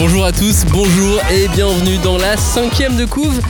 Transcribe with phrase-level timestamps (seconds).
[0.00, 3.40] Bonjour à tous, bonjour et bienvenue dans la cinquième de couve,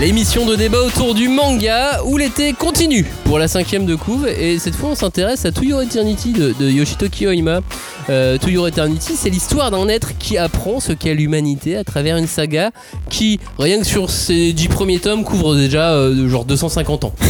[0.00, 4.58] l'émission de débat autour du manga où l'été continue pour la cinquième de couve et
[4.58, 7.60] cette fois on s'intéresse à To Your Eternity de, de Yoshitoki Oima.
[8.10, 12.16] Euh, to Your Eternity c'est l'histoire d'un être qui apprend ce qu'est l'humanité à travers
[12.16, 12.72] une saga
[13.08, 17.14] qui rien que sur ses dix premiers tomes couvre déjà euh, genre 250 ans.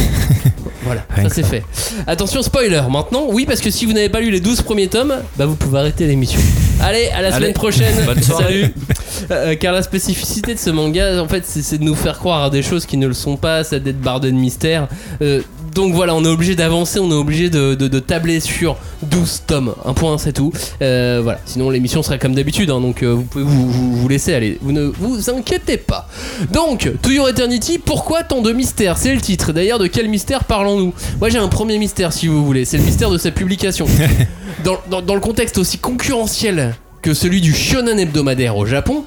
[0.83, 1.63] Voilà, Rien ça c'est fait.
[2.05, 3.25] Attention, spoiler maintenant.
[3.29, 5.79] Oui, parce que si vous n'avez pas lu les 12 premiers tomes, bah vous pouvez
[5.79, 6.39] arrêter l'émission.
[6.81, 8.05] Allez, à la Allez, semaine prochaine.
[8.05, 8.43] bonne soirée.
[8.43, 8.73] Salut.
[9.31, 12.49] Euh, car la spécificité de ce manga, en fait, c'est de nous faire croire à
[12.49, 14.87] des choses qui ne le sont pas, c'est d'être bardé de mystère.
[15.21, 15.41] Euh,
[15.75, 19.43] donc voilà, on est obligé d'avancer, on est obligé de, de- de tabler sur 12
[19.45, 19.75] tomes.
[19.85, 20.51] Un point, c'est tout.
[20.81, 24.07] Euh, voilà, sinon l'émission serait comme d'habitude, hein, donc euh, vous pouvez vous, vous, vous
[24.07, 24.57] laisser aller.
[24.61, 26.07] Vous ne vous inquiétez pas.
[26.51, 28.97] Donc, To Your Eternity, pourquoi tant de mystères?
[28.97, 29.51] C'est le titre.
[29.53, 30.93] D'ailleurs, de quel mystère parlons-nous?
[31.19, 32.65] Moi, j'ai un premier mystère, si vous voulez.
[32.65, 33.85] C'est le mystère de sa publication.
[34.63, 39.03] dans, dans- dans le contexte aussi concurrentiel que celui du shonen hebdomadaire au Japon,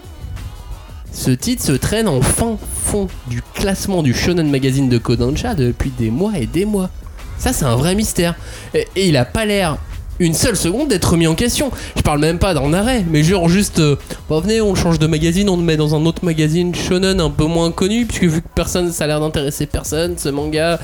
[1.12, 5.92] ce titre se traîne en fin fond du classement du shonen magazine de Kodansha depuis
[5.98, 6.90] des mois et des mois.
[7.38, 8.34] Ça, c'est un vrai mystère.
[8.74, 9.78] Et, il a pas l'air
[10.20, 11.70] une seule seconde d'être mis en question.
[11.96, 13.96] Je parle même pas d'un arrêt, mais genre juste, euh,
[14.28, 17.44] venez, on change de magazine, on le met dans un autre magazine shonen un peu
[17.44, 20.80] moins connu, puisque vu que personne, ça a l'air d'intéresser personne, ce manga.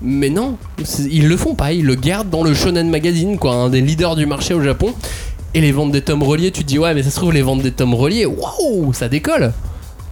[0.00, 0.56] Mais non,
[1.10, 4.16] ils le font pas, ils le gardent dans le shonen magazine, quoi, un des leaders
[4.16, 4.94] du marché au Japon.
[5.54, 7.42] Et les ventes des tomes reliés, tu te dis, ouais, mais ça se trouve, les
[7.42, 9.52] ventes des tomes reliés, waouh, ça décolle.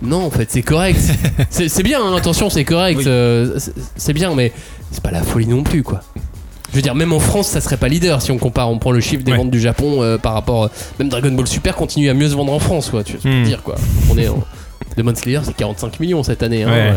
[0.03, 1.01] Non, en fait, c'est correct.
[1.51, 2.99] c'est bien, hein, attention, c'est correct.
[2.99, 3.05] Oui.
[3.07, 3.59] euh,
[3.97, 4.53] c'est- bien, mais
[4.91, 6.01] c'est pas la folie non plus, quoi.
[6.71, 8.71] Je veux dire, même en France, ça serait pas leader si on compare.
[8.71, 9.39] On prend le chiffre des Ouais.
[9.39, 10.65] ventes du Japon euh, par rapport.
[10.65, 13.03] euh, même Dragon Ball Super continue à mieux se vendre en France, quoi.
[13.05, 13.47] Tu vois ce que je veux Hmm.
[13.47, 13.77] dire, quoi.
[14.11, 14.43] On est en.
[14.97, 16.65] Demon Slayer, c'est 45 millions cette année.
[16.65, 16.93] Hein, Ouais.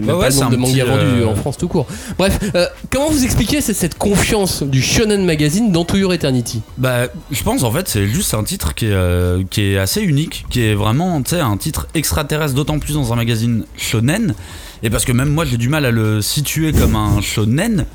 [0.00, 1.68] Euh, c'est même Ouais, pas le nombre de mangas petit, vendus euh, en France tout
[1.68, 1.86] court.
[2.18, 6.60] Bref, euh, comment vous expliquez cette confiance du Shonen Magazine dans To Your Eternity?
[6.78, 10.02] Bah, je pense en fait c'est juste un titre qui est, euh, qui est assez
[10.02, 14.34] unique, qui est vraiment tu sais un titre extraterrestre, d'autant plus dans un magazine shonen.
[14.82, 17.86] Et parce que même moi j'ai du mal à le situer comme un shonen.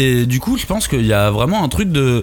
[0.00, 2.22] Et du coup, je pense qu'il y a vraiment un truc de.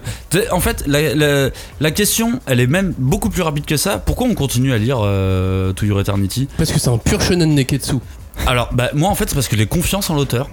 [0.50, 3.98] En fait, la, la- la question, elle est même beaucoup plus rapide que ça.
[3.98, 6.48] Pourquoi on continue à lire euh, To Your Eternity?
[6.56, 7.96] Parce que c'est un pur Shonen Neketsu.
[8.46, 10.48] Alors, bah, moi en fait, c'est parce que j'ai confiance en l'auteur.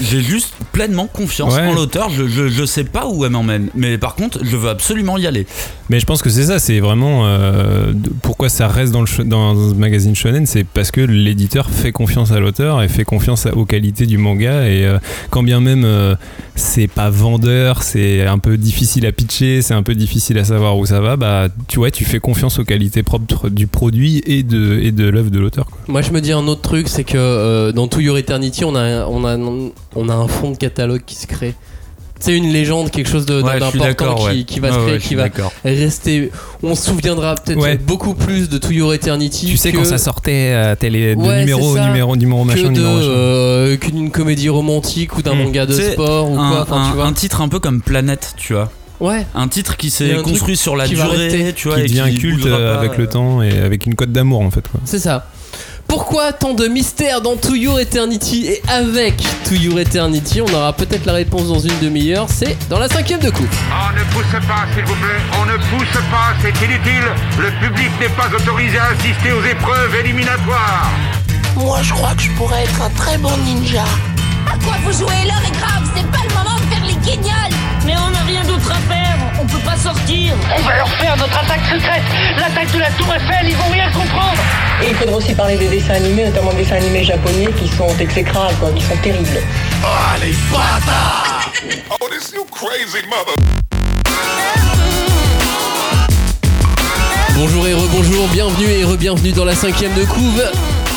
[0.00, 1.66] J'ai juste pleinement confiance Ouais.
[1.66, 2.10] en l'auteur.
[2.10, 3.68] Je, je, je sais pas où elle m'emmène.
[3.74, 5.46] Mais par contre, je veux absolument y aller.
[5.88, 7.92] Mais je pense que c'est ça, c'est vraiment euh,
[8.22, 12.38] pourquoi ça reste dans le dans magazine shonen, c'est parce que l'éditeur fait confiance à
[12.38, 14.98] l'auteur et fait confiance aux qualités du manga et euh,
[15.30, 16.14] quand bien même euh,
[16.54, 20.78] c'est pas vendeur, c'est un peu difficile à pitcher, c'est un peu difficile à savoir
[20.78, 24.42] où ça va, bah tu vois, tu fais confiance aux qualités propres du produit et
[24.44, 25.66] de et de l'œuvre de l'auteur.
[25.88, 28.76] Moi, je me dis un autre truc, c'est que euh, dans To Your Eternity, on
[28.76, 29.36] a, on a,
[29.96, 31.54] on a un fond de catalogue qui se crée.
[32.22, 34.44] C'est une légende, quelque chose Ouais, d'important qui, ouais.
[34.44, 35.28] qui va se créer, ouais, qui va
[35.64, 36.30] rester.
[36.62, 37.78] On se souviendra peut-être Ouais.
[37.78, 39.46] beaucoup plus de To Your Eternity.
[39.46, 41.86] Tu sais que, quand ça sortait à télé de numéro ça.
[41.86, 45.44] numéro numéro machin numéro euh, que d'une comédie romantique ou d'un Hmm.
[45.44, 46.60] manga de sport ou un, quoi.
[46.62, 47.06] Enfin, un- tu vois.
[47.06, 48.70] un titre un peu comme Planète, tu vois.
[49.00, 49.24] Ouais.
[49.34, 51.52] Un titre qui s'est construit sur la durée, rester.
[51.54, 53.06] tu vois, qui et devient culte euh, pas, avec le euh.
[53.06, 54.64] temps et avec une cote d'amour en fait.
[54.84, 55.26] C'est ça.
[55.90, 59.16] Pourquoi tant de mystères dans To Your Eternity Et avec
[59.48, 62.28] To Your Eternity, on aura peut-être la réponse dans une demi-heure.
[62.30, 63.50] C'est dans la cinquième de coupe.
[63.72, 65.20] On ne pousse pas, s'il vous plaît.
[65.42, 67.02] On ne pousse pas, c'est inutile.
[67.40, 70.92] Le public n'est pas autorisé à assister aux épreuves éliminatoires.
[71.56, 73.82] Moi, je crois que je pourrais être un très bon ninja.
[74.46, 75.24] À quoi vous jouez?
[75.26, 78.44] L'heure est grave, c'est pas le moment de faire les guignols Mais on n'a rien
[78.44, 80.09] d'autre à faire, on peut pas sortir.
[80.56, 82.02] On va leur faire notre attaque secrète,
[82.38, 84.38] l'attaque de la Tour Eiffel, ils vont rien comprendre.
[84.82, 87.96] Et il faudra aussi parler des dessins animés, notamment des dessins animés japonais qui sont
[87.98, 89.28] exécrables, quoi, qui sont terribles.
[92.00, 93.34] Oh, this you crazy mother.
[97.36, 100.42] Bonjour et rebonjour, bienvenue et re-bienvenue dans la cinquième de couve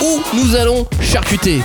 [0.02, 1.62] où nous allons charcuter,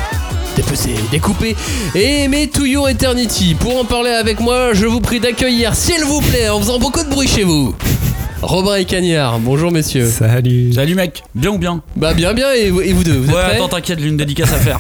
[0.59, 1.55] dépecer, découper
[1.95, 3.55] et aimer To Your Eternity.
[3.55, 7.05] Pour en parler avec moi, je vous prie d'accueillir, s'il vous plaît, en faisant beaucoup
[7.05, 7.77] de bruit chez vous,
[8.41, 9.41] Robin et Cagnard.
[9.41, 10.07] Bonjour messieurs.
[10.07, 10.73] Salut.
[10.73, 13.35] Salut mec, bien ou bien Bah bien bien et vous, et vous deux, vous êtes
[13.35, 14.79] Ouais, prêts attends, t'inquiète, j'ai une dédicace à faire.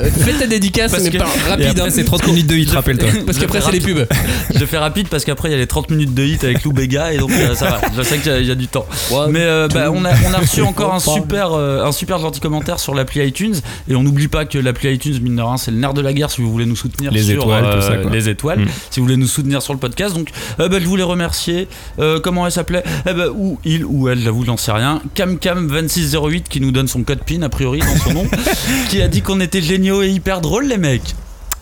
[0.00, 1.66] Euh, Faites ta dédicace Parce mais que- pas Et rapide.
[1.68, 1.90] après hein.
[1.90, 3.08] c'est 30 minutes de hit, rappelle-toi.
[3.26, 4.06] Parce qu'après c'est les pubs.
[4.54, 6.72] Je fais rapide parce qu'après il y a les 30 minutes de hit avec Lou
[6.72, 7.80] Béga et donc euh, ça va.
[7.94, 8.86] Je sais qu'il y a- il y, a du temps.
[9.28, 12.40] Mais euh, bah, on, a, on a reçu encore un super, euh, un super gentil
[12.40, 13.54] commentaire sur l'appli iTunes
[13.88, 16.12] et on n'oublie pas que l'appli iTunes, mine de rien, c'est le nerf de la
[16.14, 18.10] guerre si vous voulez nous soutenir Les sur étoiles, tout ça, quoi.
[18.10, 18.68] les étoiles, Mm.
[18.90, 20.14] si vous voulez nous soutenir sur le podcast.
[20.14, 20.30] Donc
[20.60, 21.68] euh, bah, je voulais remercier,
[21.98, 22.82] euh, comment elle s'appelait?
[23.06, 25.00] Eh ben, Ou il ou elle, j'avoue, j'en sais rien.
[25.16, 28.26] CamCam2608 qui nous donne son code PIN a priori dans son nom,
[28.88, 31.14] qui a dit qu'on était géniaux et hyper drôles les mecs.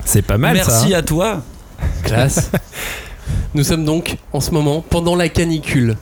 [0.04, 0.96] C'est pas mal Merci ça.
[0.96, 0.98] hein.
[0.98, 1.42] à toi.
[2.04, 2.50] Classe.
[3.54, 5.96] Nous sommes donc en ce moment pendant la canicule.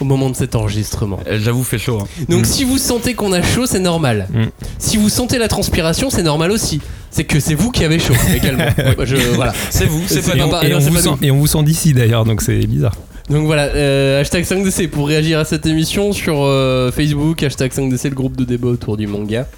[0.00, 1.18] au moment de cet enregistrement.
[1.26, 2.00] Euh, J'avoue, fait chaud.
[2.02, 2.06] hein.
[2.28, 2.44] Donc Mm.
[2.44, 4.28] si vous sentez qu'on a chaud, c'est normal.
[4.30, 4.44] Mm.
[4.78, 6.82] Si vous sentez la transpiration, c'est normal aussi.
[7.10, 8.64] C'est que c'est vous qui avez chaud également.
[8.98, 9.54] Ouais, je- voilà.
[9.70, 10.50] C'est vous, c'est pas pas nous.
[10.50, 11.26] pas- et, non, on c'est vous pas sent, nous.
[11.26, 12.94] et on vous sent d'ici d'ailleurs, donc c'est bizarre.
[13.28, 18.10] Donc voilà, euh, hashtag 5DC pour réagir à cette émission sur euh, Facebook, hashtag 5DC
[18.10, 19.48] le groupe de débat autour du manga.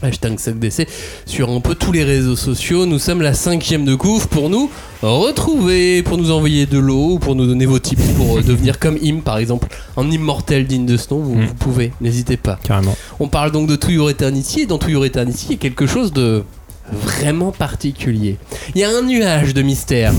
[0.00, 0.86] Hashtag 5DC
[1.26, 2.86] sur un peu tous les réseaux sociaux.
[2.86, 4.70] Nous sommes la cinquième de couvre pour nous
[5.02, 8.96] retrouver, pour nous envoyer de l'eau, pour nous donner vos tips pour euh, devenir comme
[9.04, 9.68] Im par exemple,
[9.98, 11.20] un immortel digne de ce nom.
[11.20, 11.44] Vous, Mm.
[11.44, 12.58] vous pouvez, n'hésitez pas.
[12.64, 12.96] Carrément.
[13.20, 15.58] On parle donc de To Your Eternity et dans To Your Eternity, il y a
[15.58, 16.44] quelque chose de
[16.90, 18.38] vraiment particulier.
[18.74, 20.12] Il y a un nuage de mystère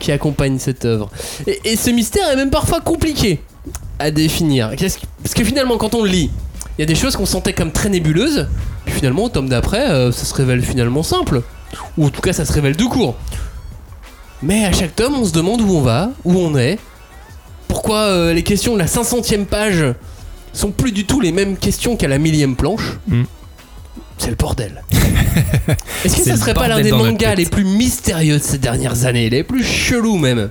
[0.00, 1.10] qui accompagne cette œuvre.
[1.46, 3.40] Et, ce mystère est même parfois compliqué
[3.98, 4.70] à définir.
[5.22, 6.30] Parce que finalement, quand on le lit,
[6.76, 8.48] il y a des choses qu'on sentait comme très nébuleuses,
[8.84, 11.42] puis finalement, au tome d'après, euh, ça se révèle finalement simple.
[11.98, 13.14] Ou en tout cas, ça se révèle de court.
[14.42, 16.78] Mais à chaque tome, on se demande où on va, où on est,
[17.68, 19.84] pourquoi euh, les questions de la 500ème page
[20.52, 22.98] sont plus du tout les mêmes questions qu'à la millième planche.
[23.06, 23.22] Mm.
[24.20, 24.84] C'est le bordel.
[26.04, 29.30] Est-ce que le serait pas l'un des mangas les plus mystérieux de ces dernières années,
[29.30, 30.50] les plus chelous même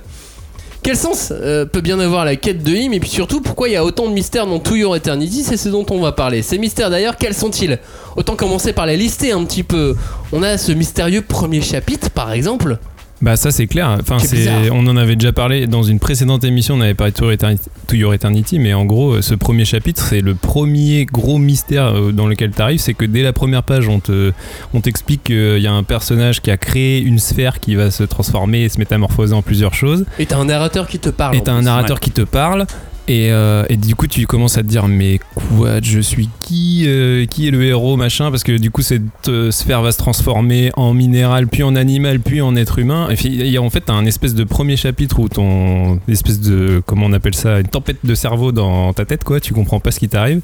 [0.82, 2.92] Quel sens euh, peut bien avoir la quête de Him?
[2.92, 5.44] Et puis surtout pourquoi il y a autant de mystères dans To Your Eternity?
[5.44, 6.42] C'est ce dont on va parler.
[6.42, 7.78] Ces mystères d'ailleurs, quels sont-ils?
[8.16, 9.94] Autant commencer par les lister un petit peu.
[10.32, 12.76] On a ce mystérieux premier chapitre par exemple.
[13.20, 13.98] Bah ça c'est clair.
[14.00, 16.76] Enfin C'est on en avait déjà parlé dans une précédente émission.
[16.76, 17.56] On avait parlé de
[17.86, 21.94] To Your Eternity, mais en gros euh, ce premier chapitre c'est le premier gros mystère
[21.94, 22.80] euh, dans lequel tu arrives.
[22.80, 24.32] C'est que dès la première page on te,
[24.72, 28.04] on t'explique qu'il y a un personnage qui a créé une sphère qui va se
[28.04, 30.06] transformer et se métamorphoser en plusieurs choses.
[30.18, 31.36] Et t'as un narrateur qui te parle.
[31.36, 32.66] Et t'as un narrateur qui te parle.
[33.08, 36.84] Et, euh, et du coup, tu commences à te dire, mais quoi, je suis qui
[36.86, 39.98] euh, Qui est le héros, machin Parce que du coup, cette euh, sphère va se
[39.98, 43.08] transformer en minéral, puis en animal, puis en être humain.
[43.10, 45.98] Et puis, y a- en fait, t'as un espèce de premier chapitre où ton.
[46.08, 46.82] espèce de.
[46.86, 49.40] comment on appelle ça Une tempête de cerveau dans ta tête, quoi.
[49.40, 50.40] Tu comprends pas ce qui t'arrive.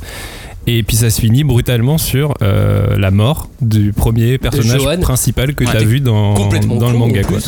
[0.69, 5.63] Et puis ça se finit brutalement sur euh, la mort du premier personnage principal que
[5.63, 7.39] Ouais, t'as t'es vu dans, dans le manga, quoi.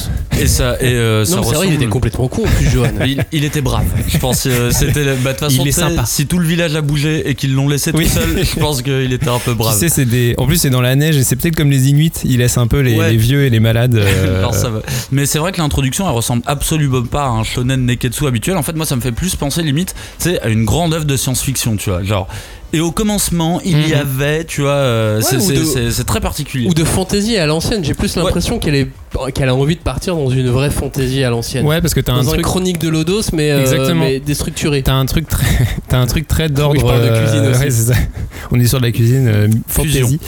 [0.40, 2.48] Et ça, et euh, ça Non, mais c'est vrai, il ressemble- était complètement con en
[2.48, 2.86] plus, Johan.
[3.04, 3.86] il, il était brave.
[4.06, 5.02] Je pense que c'était.
[5.16, 6.04] Bah, de toute façon, Il est sympa.
[6.06, 8.04] si tout le village a bougé et qu'ils l'ont laissé Oui.
[8.04, 9.74] tout seul, je pense qu'il était un peu brave.
[9.74, 10.34] Tu sais, c'est des.
[10.38, 12.66] En plus, c'est dans la neige et c'est peut-être comme les Inuits, ils laissent un
[12.66, 13.10] peu les, Ouais.
[13.10, 13.96] les vieux et les malades.
[13.98, 14.80] euh, Alors, ça va.
[15.12, 18.56] Mais c'est vrai que l'introduction elle ressemble absolument pas à un shonen neketsu habituel.
[18.56, 21.04] En fait, moi ça me fait plus penser limite tu sais, à une grande œuvre
[21.04, 22.02] de science-fiction, tu vois.
[22.02, 22.28] Genre,
[22.72, 24.00] et au commencement, il y Mhm.
[24.00, 26.68] avait, tu vois, euh, c'est- ou c'est de- c'est- c'est très particulier.
[26.68, 27.82] Ou de fantaisie à l'ancienne.
[27.84, 28.88] J'ai plus l'impression qu'elle est
[29.34, 31.64] qu'elle a envie de partir dans une vraie fantaisie à l'ancienne.
[31.64, 32.42] Ouais, parce que t'as un dans un truc.
[32.44, 34.04] chronique de Lodos, mais, euh, Exactement.
[34.04, 34.82] mais déstructuré.
[34.82, 35.46] T'as un truc très,
[35.88, 36.74] t'as un truc très d'ordre.
[36.74, 37.60] Oui, je parle de cuisine aussi.
[37.60, 37.98] ouais, c'est ça.
[38.50, 40.20] On est sur de la cuisine euh, fantasy.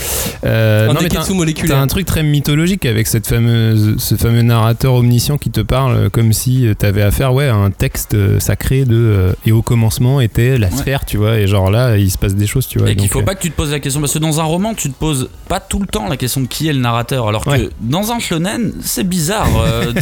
[0.44, 1.22] Euh, un non, mais t'as,
[1.69, 5.94] t'as un truc très mythologique avec cette fameuse, ce fameux narrateur omniscient qui te parle
[5.94, 8.96] euh, comme si euh, t'avais affaire, ouais, à un texte euh, sacré de.
[8.96, 10.76] euh, et au commencement était la Ouais.
[10.76, 11.37] sphère, tu vois.
[11.38, 12.90] Et genre là, il se passe des choses, tu vois.
[12.90, 14.44] Et qu'il faut euh, pas que tu te poses la question parce que dans un
[14.44, 17.28] roman tu te poses pas tout le temps la question de qui est le narrateur
[17.28, 19.92] alors que dans un shonen c'est bizarre euh,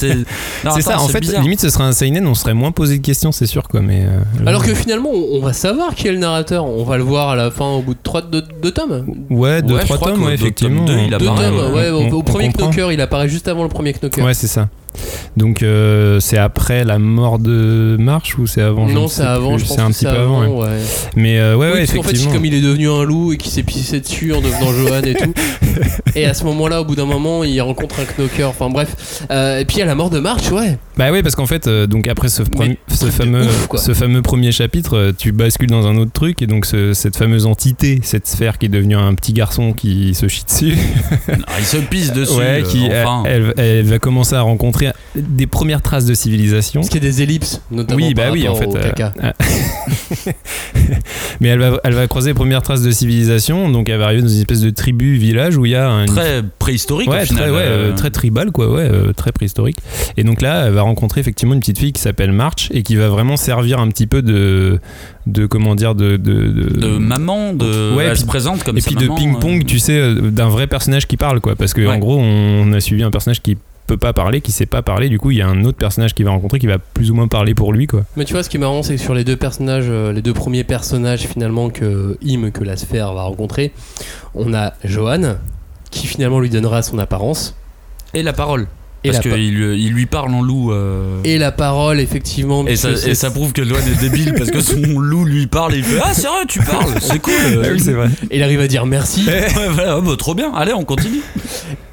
[0.74, 1.42] C'est ça, en fait, bizarre.
[1.42, 3.80] limite ce serait un seinen, on serait moins posé de questions, c'est sûr, quoi.
[3.80, 6.64] Mais euh, là- Alors que finalement, on va savoir qui est le narrateur.
[6.66, 9.06] On va le voir à la fin, au bout de 3 de, de tomes.
[9.30, 10.84] Ouais, deux, Ouais, je trois crois tomes, qu'au- ouais, effectivement.
[10.84, 12.66] deux, il Deux apparaît, tomes, ouais, ouais, au, on- au on premier comprend.
[12.68, 14.24] knocker, il apparaît juste avant le premier knocker.
[14.24, 14.68] Ouais, c'est ça.
[15.36, 19.60] Donc euh, c'est après la mort de March ou c'est avant non, c'est avant, plus.
[19.64, 20.40] je pense C'est un que petit peu avant.
[20.40, 20.62] ouais.
[20.68, 20.78] ouais.
[21.16, 22.32] Mais euh, ouais, Oui, ouais, parce qu'en fait, effectivement.
[22.34, 25.14] comme il est devenu un loup et qu'il s'est pissé dessus en devenant Johan et
[25.14, 25.32] tout.
[26.16, 28.48] Et à ce moment-là, au bout d'un moment, il rencontre un knocker.
[28.48, 29.22] Enfin bref.
[29.30, 30.78] Euh, et puis à la mort de March, ouais.
[30.96, 35.12] Bah oui, parce qu'en fait, euh, donc après ce, fameux, ouf, ce fameux premier chapitre,
[35.16, 38.66] tu bascules dans un autre truc et donc ce- cette fameuse entité, cette sphère qui
[38.66, 40.74] est devenue un petit garçon qui se chie dessus,
[41.58, 43.22] il se pisse dessus ouais, euh, qui enfin.
[43.26, 44.77] elle, elle- elle va commencer à rencontrer
[45.14, 46.80] des premières traces de civilisation.
[46.80, 47.96] Parce qu'il y a des ellipses, notamment.
[48.06, 48.66] Oui, par bah oui, en fait.
[48.66, 49.12] au euh, caca.
[49.22, 49.34] ah.
[51.40, 54.22] Mais elle va, elle va croiser les premières traces de civilisation, donc elle va arriver
[54.22, 57.26] dans une espèce de tribu, village où il y a un, très préhistorique ouais, au
[57.26, 59.76] final très, ouais, euh, très tribal, quoi, ouais, euh, très préhistorique.
[60.16, 62.96] Et donc là, elle va rencontrer effectivement une petite fille qui s'appelle March et qui
[62.96, 64.80] va vraiment servir un petit peu de,
[65.26, 68.76] de comment dire, de, de, de- de maman de Ouais, elle puis- se présente comme
[68.78, 71.54] et sa puis de maman, ping-pong, euh, tu sais, d'un vrai personnage qui parle, quoi,
[71.56, 71.88] parce que Ouais.
[71.94, 73.56] en gros, on a suivi un personnage qui
[73.88, 75.08] peut pas parler, qui sait pas parler.
[75.08, 77.14] Du coup, il y a un autre personnage qui va rencontrer qui va plus ou
[77.14, 78.04] moins parler pour lui, quoi.
[78.16, 80.22] Mais tu vois, ce qui est marrant, c'est que sur les deux personnages, euh, les
[80.22, 83.72] deux premiers personnages finalement que Im, que la sphère va rencontrer,
[84.34, 85.36] on a Johan,
[85.90, 87.56] qui finalement lui donnera son apparence.
[88.14, 88.68] et la parole
[89.08, 90.72] Et Parce qu'il lui, il lui parle en loup.
[90.72, 92.66] euh, et la parole, effectivement.
[92.66, 95.74] Et ça, et ça prouve que Loan est débile parce que son loup lui parle
[95.74, 97.32] et il fait Ah, c'est vrai, tu parles, c'est cool.
[97.64, 98.08] Ah oui, c'est vrai.
[98.30, 99.26] il arrive à dire merci.
[99.28, 101.20] Ouais, voilà, bah, trop bien, allez, on continue.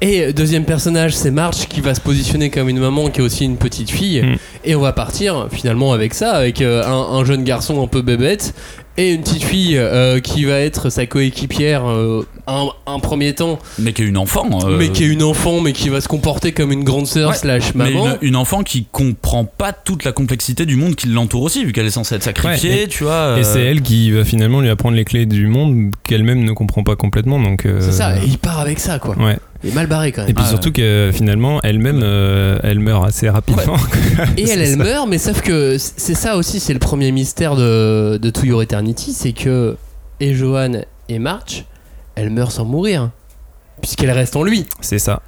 [0.00, 3.44] Et deuxième personnage, c'est March qui va se positionner comme une maman qui est aussi
[3.44, 4.22] une petite fille.
[4.22, 4.36] Mm.
[4.64, 8.02] Et on va partir finalement avec ça, avec euh, un, un jeune garçon un peu
[8.02, 8.54] bébête
[8.98, 13.58] et une petite fille euh, qui va être sa coéquipière euh, un, un premier temps,
[13.78, 14.46] Mais qui est une enfant.
[14.64, 17.30] euh, mais qui est une enfant, mais qui va se comporter comme une grande sœur
[17.30, 18.06] Ouais, slash mais maman.
[18.22, 21.72] une, une enfant qui comprend pas toute la complexité du monde qui l'entoure aussi, vu
[21.72, 23.36] qu'elle est censée être sacrifiée, Ouais, et- tu vois.
[23.36, 26.52] Et euh, c'est elle qui va finalement lui apprendre les clés du monde qu'elle-même ne
[26.52, 27.40] comprend pas complètement.
[27.40, 29.16] Donc, euh, C'est ça, et il part avec ça quoi.
[29.18, 29.38] Ouais.
[29.64, 30.30] Il est mal barré quand même.
[30.30, 33.76] Et puis Ah, surtout que finalement, elle-même, euh, elle meurt assez rapidement.
[34.36, 34.84] Et elle, elle ça.
[34.84, 38.62] meurt, mais sauf que c'est ça aussi, c'est le premier mystère de, de To Your
[38.62, 39.76] Eternity, c'est que
[40.20, 41.64] et Johan et March,
[42.16, 43.10] elles meurent sans mourir,
[43.80, 44.66] puisqu'elles restent en lui.
[44.80, 45.22] C'est ça.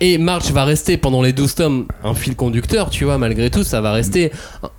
[0.00, 3.64] Et March va rester pendant les 12 tomes un fil conducteur, tu vois, malgré tout,
[3.64, 4.30] ça va rester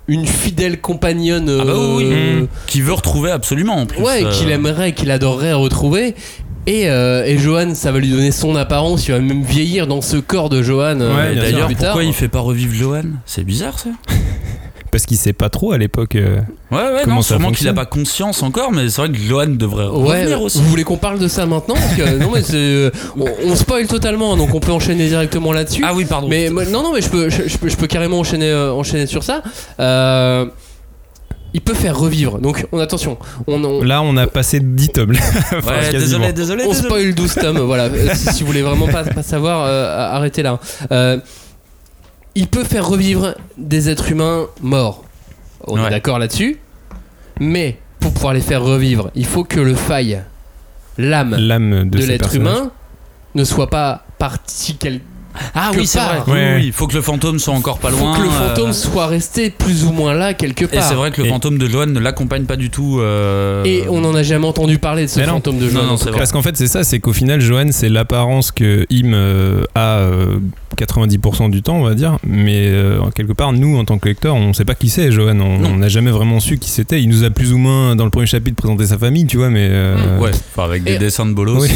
[0.06, 1.48] une fidèle compagnonne.
[1.60, 2.10] Ah bah oui, oui.
[2.12, 4.00] euh, Qui veut retrouver absolument en plus.
[4.00, 6.14] Ouais, euh, qu'il aimerait, qu'il adorerait retrouver.
[6.68, 10.02] Et, euh, et Johan, ça va lui donner son apparence, il va même vieillir dans
[10.02, 11.00] ce corps de Johan.
[11.00, 13.04] euh, Ouais, d'ailleurs, pourquoi il fait pas revivre Johan?
[13.26, 13.88] C'est bizarre ça.
[14.90, 16.16] Parce qu'il sait pas trop à l'époque.
[16.16, 16.38] euh,
[16.70, 19.18] Ouais, ouais, Comment non, ça sûrement qu'il a pas conscience encore, mais c'est vrai que
[19.18, 20.58] Johan devrait Ouais, revenir aussi.
[20.58, 23.86] vous voulez qu'on parle de ça maintenant que, Non mais c'est, euh, on, on spoil
[23.86, 25.82] totalement, donc on peut enchaîner directement là-dessus.
[25.86, 26.28] Ah oui, pardon.
[26.28, 28.72] mais moi- non, non, mais je peux, je, je peux, je peux carrément enchaîner, euh,
[28.72, 29.42] enchaîner sur ça.
[29.80, 30.46] Euh,
[31.54, 32.38] il peut faire revivre.
[32.40, 33.16] Donc, on attention,
[33.46, 35.12] on, on, Là, on a passé 10 tomes.
[35.56, 36.64] Enfin, Ouais, désolé, désolé.
[36.66, 36.88] on désolé.
[36.88, 37.58] spoil 12 tomes.
[37.60, 37.84] voilà.
[37.84, 40.58] Euh, si, si vous voulez vraiment pas, pas savoir, euh, arrêtez là.
[40.92, 41.18] Euh,
[42.38, 45.04] il peut faire revivre des êtres humains morts.
[45.66, 46.58] On est d'accord là-dessus.
[47.40, 50.22] Mais pour pouvoir les faire revivre, il faut que le faille,
[50.98, 52.70] l'âme L'âme de, l'être humain
[53.34, 55.00] ne soit pas parti quel...
[55.54, 56.18] Ah oui, c'est vrai.
[56.26, 56.54] Oui, Ouais.
[56.56, 58.16] oui, il faut que le fantôme soit encore pas faut loin.
[58.16, 60.82] que le euh, fantôme soit resté plus ou moins là quelque Et part.
[60.82, 62.98] c'est vrai que le Et- fantôme de Johan ne l'accompagne pas du tout.
[63.00, 65.34] euh, Et on n'en a jamais entendu parler de ce Mais non.
[65.34, 65.86] fantôme de Non, Joan.
[65.86, 66.10] non, cas.
[66.12, 69.98] Parce qu'en fait, c'est ça, c'est qu'au final, Johan, c'est l'apparence que Im euh, a
[69.98, 70.38] euh,
[70.78, 72.18] 90% du temps, on va dire.
[72.26, 75.38] Mais euh, quelque part, nous, en tant que lecteurs, on sait pas qui c'est, Johan.
[75.40, 77.02] On n'a jamais vraiment su qui c'était.
[77.02, 79.50] Il nous a plus ou moins, dans le premier chapitre, présenté sa famille, tu vois,
[79.50, 79.66] mais.
[79.70, 81.60] euh, Ouais, enfin, avec des Et- dessins de bolos.
[81.62, 81.68] Oui.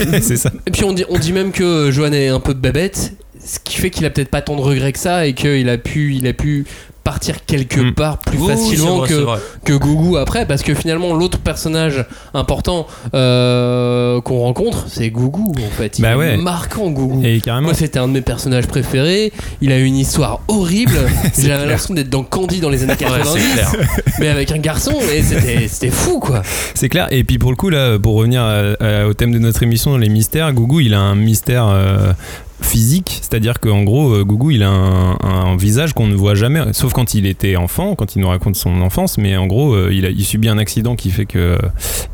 [0.00, 0.50] euh, c'est ça.
[0.66, 3.76] Et puis on dit, on dit même que Johan est un peu bébête, ce qui
[3.76, 6.26] fait qu'il a peut-être pas tant de regrets que ça et qu'il a pu, il
[6.26, 6.64] a pu
[7.08, 7.94] partir quelque Mm.
[7.94, 9.24] part plus oui, oui, c'est facilement vrai, que,
[9.64, 15.70] que Gougou après parce que finalement l'autre personnage important euh, qu'on rencontre c'est Gougou en
[15.70, 16.36] fait il Bah est ouais.
[16.36, 17.68] marquant Gougou Et carrément.
[17.68, 20.92] moi c'était un de mes personnages préférés il a une histoire horrible
[21.38, 23.72] j'avais l'impression d'être dans Candy dans les années Ouais, 90 c'est clair.
[24.18, 26.42] mais avec un garçon et c'était c'était fou quoi
[26.74, 27.06] C'est clair.
[27.10, 29.96] Et puis pour le coup, là, pour revenir à- à- au thème de notre émission,
[29.96, 32.12] les mystères, Gougou, il a un mystère euh,
[32.60, 33.18] physique.
[33.22, 36.92] C'est-à-dire qu'en gros, euh, Gougou, il a un, un visage qu'on ne voit jamais, sauf
[36.92, 39.18] quand il était enfant, quand il nous raconte son enfance.
[39.18, 41.58] Mais en gros, euh, il, a, il subit un accident qui fait que euh,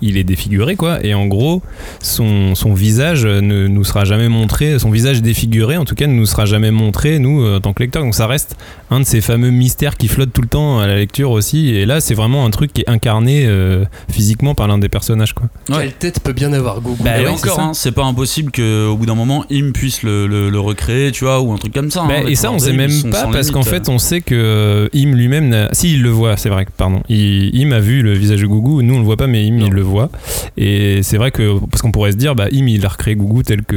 [0.00, 1.04] il est défiguré, quoi.
[1.04, 1.62] Et en gros,
[2.02, 6.12] son, son visage ne nous sera jamais montré, son visage défiguré, en tout cas, ne
[6.14, 8.02] nous sera jamais montré, nous, en tant que lecteurs.
[8.02, 8.56] Donc ça reste
[8.90, 11.70] un de ces fameux mystères qui flottent tout le temps à la lecture aussi.
[11.70, 15.32] Et là, c'est vraiment un truc qui est incarné euh, physiquement par l'un des personnages,
[15.32, 15.48] quoi.
[15.70, 15.84] Ouais.
[15.84, 19.06] quelle tête peut bien avoir Gougou Bah encore, c'est hein, c'est pas impossible qu'au bout
[19.06, 22.02] d'un moment, Im puisse le, le- le recréer, tu vois, ou un truc comme ça.
[22.02, 24.88] hein, Bah, et ça, on sait même pas parce qu'en fait, on sait que euh,
[24.94, 28.12] Im lui-même, n'a- si il le voit, c'est vrai, pardon, il, Im a vu le
[28.14, 28.82] visage de Gougou.
[28.82, 29.66] Nous, on le voit pas, mais Im Non.
[29.66, 30.10] il le voit.
[30.56, 33.42] Et c'est vrai que parce qu'on pourrait se dire, bah Im il a recréé Gougou
[33.42, 33.76] tel que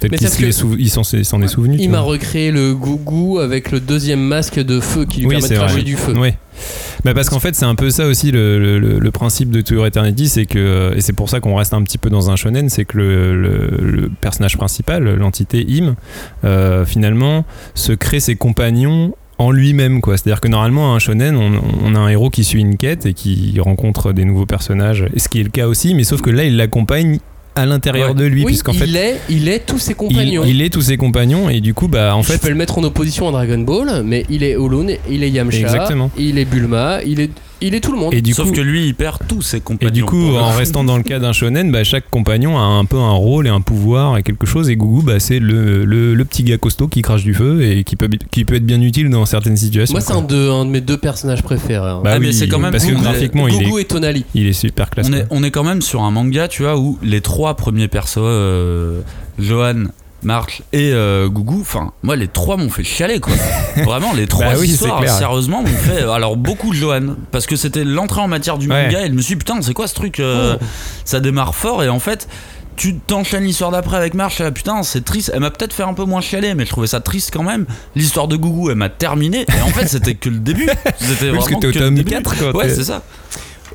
[0.00, 1.78] tel Mais qu'il que- sou- s'en est souvenu.
[1.88, 2.12] m'a vois.
[2.12, 5.82] recréé le Gougou avec le deuxième masque de feu qui lui Oui, permet de cracher
[5.82, 6.30] du feu Oui.
[7.04, 9.86] Bah parce qu'en fait, c'est un peu ça aussi le, le- principe de To Your
[9.86, 12.68] Eternity, c'est que et c'est pour ça qu'on reste un petit peu dans un shonen,
[12.68, 13.36] c'est que le,
[13.80, 15.94] le- personnage principal, l'entité Im,
[16.44, 20.16] euh, finalement, se crée ses compagnons en lui-même quoi.
[20.16, 22.76] C'est à dire que normalement un shonen on, on a un héros qui suit une
[22.76, 26.22] quête et qui rencontre des nouveaux personnages ce qui est le cas aussi mais sauf
[26.22, 27.18] que là il l'accompagne
[27.56, 28.14] à l'intérieur Ouais.
[28.14, 30.44] de lui oui, puisqu'en il, fait est, il est tous ses compagnons.
[30.44, 32.78] il est tous ses compagnons et du coup bah en je fait peux le mettre
[32.78, 36.10] en opposition à Dragon Ball, mais il est Olun, il est Yamcha, Exactement.
[36.18, 38.12] il est Bulma, il est, il est tout le monde.
[38.14, 39.88] et du Sauf coup que lui, il perd tous ses compagnons.
[39.90, 42.84] Et du coup, en restant dans le cas d'un shonen, bah, chaque compagnon a un
[42.84, 44.68] peu un rôle et un pouvoir et quelque chose.
[44.68, 47.84] Et Gougou, bah, c'est le, le, le petit gars costaud qui crache du feu et
[47.84, 49.94] qui peut, qui peut être bien utile dans certaines situations.
[49.94, 51.88] Moi, c'est un de, un de mes deux personnages préférés.
[51.88, 52.00] hein.
[52.04, 54.24] Bah Ah, mais oui, c'est quand même parce que Gougou, graphiquement, il est, et Tonali.
[54.34, 55.06] il est super classe.
[55.08, 55.36] on, est, quoi.
[55.38, 59.00] on est quand même sur un manga, tu vois, où les trois premiers persos, euh,
[59.38, 59.84] Johan,
[60.26, 63.32] March et euh, Gougou, enfin, moi, les trois m'ont fait chialer, quoi.
[63.76, 65.14] Vraiment, les trois Bah oui, c'est histoires, clair.
[65.16, 66.02] sérieusement, m'ont fait.
[66.02, 68.84] Alors, beaucoup de Johan, parce que c'était l'entrée en matière du Ouais.
[68.86, 70.64] manga, et je me suis dit, putain, c'est quoi ce truc euh, Oh.
[71.04, 72.28] Ça démarre fort, et en fait.
[72.76, 75.30] tu t'enchaînes l'histoire d'après avec Marche, là, putain, c'est triste.
[75.32, 77.64] Elle m'a peut-être fait un peu moins chialer, mais je trouvais ça triste quand même.
[77.94, 79.46] L'histoire de Gougou, elle m'a terminé.
[79.48, 80.68] Et en fait, c'était que le début.
[80.98, 82.10] C'était Oui, parce que vraiment t'es au que le tome début.
[82.10, 83.02] 4, quoi, Ouais, c'est ça.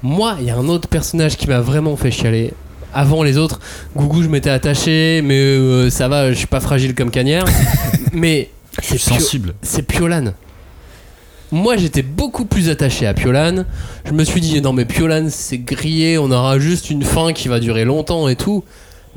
[0.03, 2.53] Moi, il y a un autre personnage qui m'a vraiment fait chialer.
[2.93, 3.59] Avant les autres,
[3.95, 7.45] Gougou, je m'étais attaché, mais euh, ça va, je suis pas fragile comme Cagnère.
[8.13, 8.49] mais
[8.81, 9.53] Je suis c'est sensible.
[9.61, 10.33] c'est Piolan.
[11.53, 13.65] Moi, j'étais beaucoup plus attaché à Piolan.
[14.05, 17.47] Je me suis dit, non, mais Piolan, c'est grillé, on aura juste une fin qui
[17.49, 18.63] va durer longtemps et tout.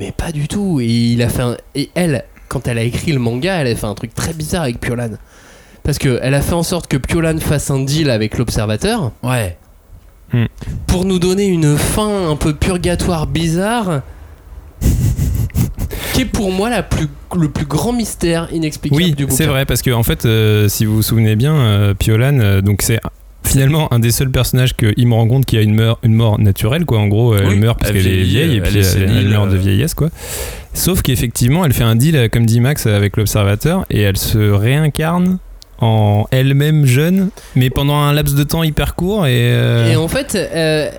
[0.00, 0.80] Mais pas du tout.
[0.80, 3.76] Et, il a fait un- et elle, quand elle a écrit le manga, elle a
[3.76, 5.10] fait un truc très bizarre avec Piolan.
[5.84, 9.56] Parce qu'elle a fait en sorte que Piolan fasse un deal avec l'observateur Ouais.
[10.86, 14.02] Pour nous donner une fin un peu purgatoire bizarre
[16.14, 19.36] qui est pour moi la plus, le plus grand mystère inexplicable Oui, du bouquin.
[19.36, 22.60] c'est vrai, parce que en fait, euh, si vous vous souvenez bien, euh, Piolan, euh,
[22.60, 23.00] donc c'est
[23.42, 26.38] finalement un des seuls personnages qu'il me rend compte qui a une, meur- une mort
[26.40, 26.98] naturelle, quoi.
[26.98, 29.28] En gros, elle Oui, meurt parce elle qu'elle est vieille et elle puis elle, elle
[29.28, 29.58] meurt de euh.
[29.58, 30.08] vieillesse, quoi.
[30.72, 34.38] Sauf qu'effectivement, elle fait un deal, euh, comme dit Max, avec l'observateur et elle se
[34.38, 35.38] réincarne
[35.84, 39.32] en elle-même jeune, mais pendant un laps de temps hyper court et.
[39.52, 40.90] euh, Et en fait, euh,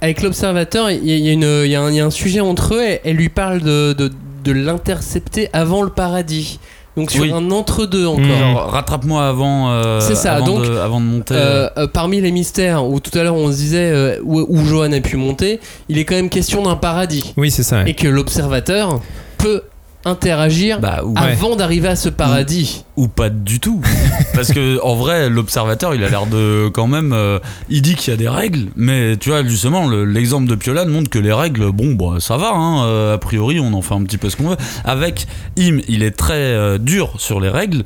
[0.00, 2.82] avec l'observateur, il y, a- y y un- il y a un sujet entre eux.
[2.84, 4.10] Elle, elle lui parle de, de,
[4.44, 6.60] de l'intercepter avant le paradis.
[6.96, 7.30] Donc sur Oui.
[7.30, 8.24] un entre-deux encore.
[8.24, 8.38] Mm.
[8.38, 11.34] Genre, rattrape-moi avant, euh, C'est ça, avant, donc, de, avant de monter.
[11.36, 14.64] Euh, euh, parmi les mystères où tout à l'heure on se disait euh, où, où
[14.64, 17.34] Johan a pu monter, il est quand même question d'un paradis.
[17.36, 17.82] Oui, c'est ça.
[17.82, 17.90] ouais.
[17.90, 19.00] Et que l'observateur
[19.36, 19.60] peut
[20.06, 22.84] interagir bah, ou, avant d'arriver à ce paradis.
[22.96, 23.82] ou pas du tout.
[24.34, 27.12] Parce que en vrai, l'observateur, il a l'air de quand même.
[27.12, 30.54] euh, il dit qu'il y a des règles, mais tu vois, justement, le- l'exemple de
[30.54, 32.52] Piolan montre que les règles, bon, bah, ça va.
[32.54, 34.56] Hein, euh, a priori, on en fait un petit peu ce qu'on veut.
[34.84, 35.26] Avec
[35.58, 37.82] Im, il est très euh, dur sur les règles.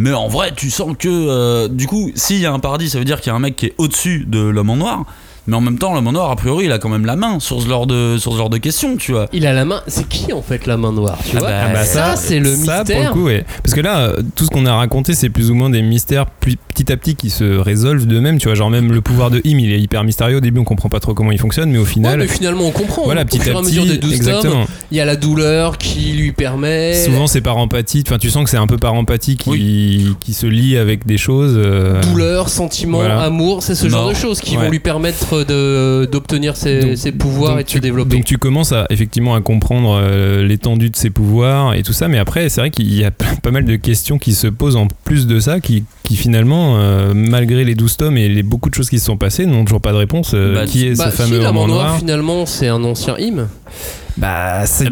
[0.00, 3.04] Mais en vrai, tu sens que du coup, s'il y a un paradis, ça veut
[3.04, 5.04] dire qu'il y a un mec qui est au-dessus de l'homme en noir.
[5.48, 7.40] Mais en même temps, l'homme en noir, a priori, il a quand même la main
[7.40, 9.26] sur ce genre de, sur ce genre de questions, tu vois.
[9.32, 9.80] Il a la main.
[9.86, 12.38] C'est qui en fait la main noire Tu Ah vois bah, Ah bah ça, c'est
[12.38, 12.84] le ça, mystère.
[12.84, 13.44] pour le coup, ouais.
[13.64, 16.26] Parce que là, euh, tout ce qu'on a raconté, c'est plus ou moins des mystères
[16.26, 18.38] plus- petit à petit qui se résolvent d'eux-mêmes.
[18.38, 20.36] Tu vois, genre même le pouvoir de Im, il est hyper mystérieux.
[20.36, 22.64] Au début, on comprend pas trop comment il fonctionne, mais au Ouais, final, mais finalement
[22.66, 23.04] on comprend.
[23.04, 24.64] voilà, Au petit fur et à à mesure petit, des 12 tomes, exactement.
[24.90, 27.04] il y a la douleur qui lui permet.
[27.04, 28.04] Souvent, c'est par empathie.
[28.06, 31.16] Enfin, tu sens que c'est un peu par empathie qui, qui se lie avec des
[31.18, 31.54] choses.
[31.56, 33.22] euh, douleur, sentiment, Voilà.
[33.22, 34.64] amour, c'est ce genre de choses qui Ouais.
[34.64, 38.16] vont lui permettre de- d'obtenir ses, pouvoirs donc et de se tu- développer.
[38.16, 42.08] Donc tu commences à effectivement à comprendre euh, l'étendue de ses pouvoirs et tout ça,
[42.08, 43.10] mais après c'est vrai qu'il y a
[43.42, 47.12] pas mal de questions qui se posent en plus de ça, qui, qui finalement, euh,
[47.14, 49.80] malgré les 12 tomes et les beaucoup de choses qui se sont passées, n'ont toujours
[49.80, 50.32] pas de réponse.
[50.34, 53.16] Euh, Bah, qui est Bah, ce fameux si, en noire, noir finalement, c'est un ancien
[53.18, 53.48] hymne.
[54.16, 54.86] Bah c'est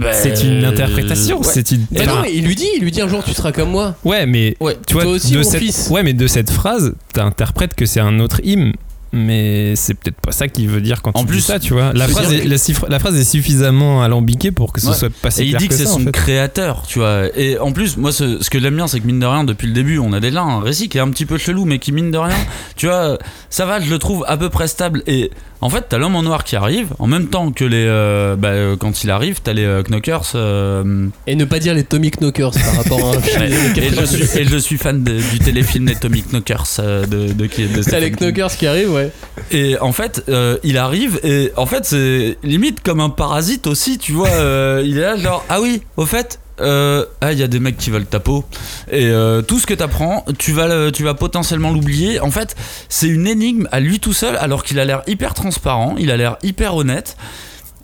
[0.44, 1.38] une interprétation.
[1.38, 1.44] ouais.
[1.44, 1.84] C'est une.
[1.90, 3.96] Mais enfin, non, il lui dit, il lui dit un jour tu seras comme moi.
[4.04, 5.88] Ouais, mais Ouais, tu vois, toi aussi de mon cette, fils.
[5.90, 8.72] ouais, mais de cette phrase, t'interprètes que c'est un autre hymne.
[9.16, 11.72] Mais c'est peut-être pas ça qu'il veut dire quand En il plus, dit ça, tu
[11.72, 11.92] vois.
[11.94, 14.94] La phrase, est, que- la, cifre- la phrase est suffisamment alambiquée pour que ce Ouais.
[14.94, 16.12] soit pas si Et il dit que, c'est son fait.
[16.12, 17.24] créateur, tu vois.
[17.36, 19.66] Et en plus, moi, ce, ce que j'aime bien, c'est que mine de rien, depuis
[19.66, 21.92] le début, on a déjà un récit qui est un petit peu chelou, mais qui
[21.92, 22.36] mine de rien,
[22.76, 23.18] tu vois,
[23.50, 25.02] ça va, je le trouve à peu près stable.
[25.06, 27.86] Et en fait, t'as l'homme en noir qui arrive, en même temps que les.
[27.88, 30.32] euh, bah, euh, quand il arrive, t'as les euh, Knockers.
[30.34, 33.56] euh, Et ne pas dire les Tommy Knockers par rapport à un film et, des
[33.56, 34.26] années et je 90.
[34.30, 37.66] suis, et je suis fan de- du téléfilm des Tommy Knockers euh, de, de, qui-
[37.66, 38.18] de T'as Stephen les King.
[38.28, 39.10] Knockers qui arrivent, ouais.
[39.50, 43.98] Et en fait, euh, il arrive et en fait, c'est limite comme un parasite aussi,
[43.98, 44.28] tu vois.
[44.28, 46.38] euh, il est là, genre, ah oui, au fait.
[46.60, 48.44] Euh, ah, il y a des mecs qui veulent ta peau
[48.90, 52.20] et euh, tout ce que t'apprends, tu vas, le- tu vas potentiellement l'oublier.
[52.20, 52.54] En fait,
[52.88, 56.16] c'est une énigme à lui tout seul, alors qu'il a l'air hyper transparent, il a
[56.16, 57.16] l'air hyper honnête.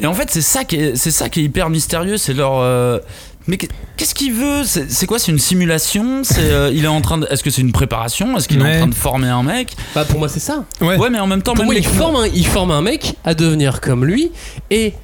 [0.01, 2.17] Et en fait, c'est ça qui est, c'est ça qui est hyper mystérieux.
[2.17, 2.99] C'est leur, euh,
[3.47, 4.65] mais qu'est- qu'est-ce qu'il veut?
[4.65, 5.19] C'est c'est quoi?
[5.19, 6.23] C'est une simulation?
[6.25, 8.37] C'est, euh, il est en train de, est-ce que c'est une préparation?
[8.37, 8.77] Est-ce qu'il est Ouais.
[8.77, 9.77] en train de former un mec?
[9.95, 10.65] Bah pour moi c'est ça.
[10.81, 10.97] Ouais.
[10.97, 12.81] Ouais, mais en même temps, Pour même moi, les il forme, un, il forme un
[12.81, 14.33] mec à devenir comme lui.
[14.71, 14.95] Et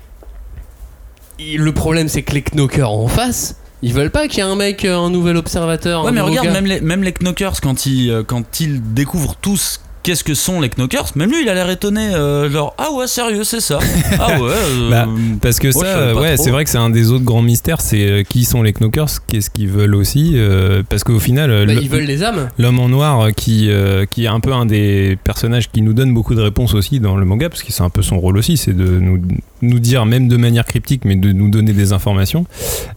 [1.38, 4.56] le problème, c'est que les knockers en face, ils veulent pas qu'il y ait un
[4.56, 6.02] mec, euh, un nouvel observateur.
[6.02, 6.52] Ouais, un mais regarde, gars.
[6.52, 10.60] même les, même les Knockers, quand ils, euh, quand ils découvrent tous qu'est-ce que sont
[10.60, 13.78] les Knockers, même lui, il a l'air étonné, euh, genre, ah ouais, sérieux, c'est ça.
[14.18, 14.50] Ah ouais.
[14.50, 15.06] euh, Bah,
[15.42, 18.06] Parce que Moi, ça, ouais, c'est vrai que c'est un des autres grands mystères, c'est
[18.08, 21.82] euh, qui sont les knockers, qu'est-ce qu'ils veulent aussi, euh, parce qu'au final, Bah, le-
[21.82, 22.48] ils veulent les âmes.
[22.58, 26.12] l'homme en noir qui, euh, qui est un peu un des personnages qui nous donne
[26.14, 28.56] beaucoup de réponses aussi dans le manga, parce que c'est un peu son rôle aussi,
[28.56, 29.20] c'est de nous,
[29.62, 32.46] nous dire, même de manière cryptique, mais de nous donner des informations.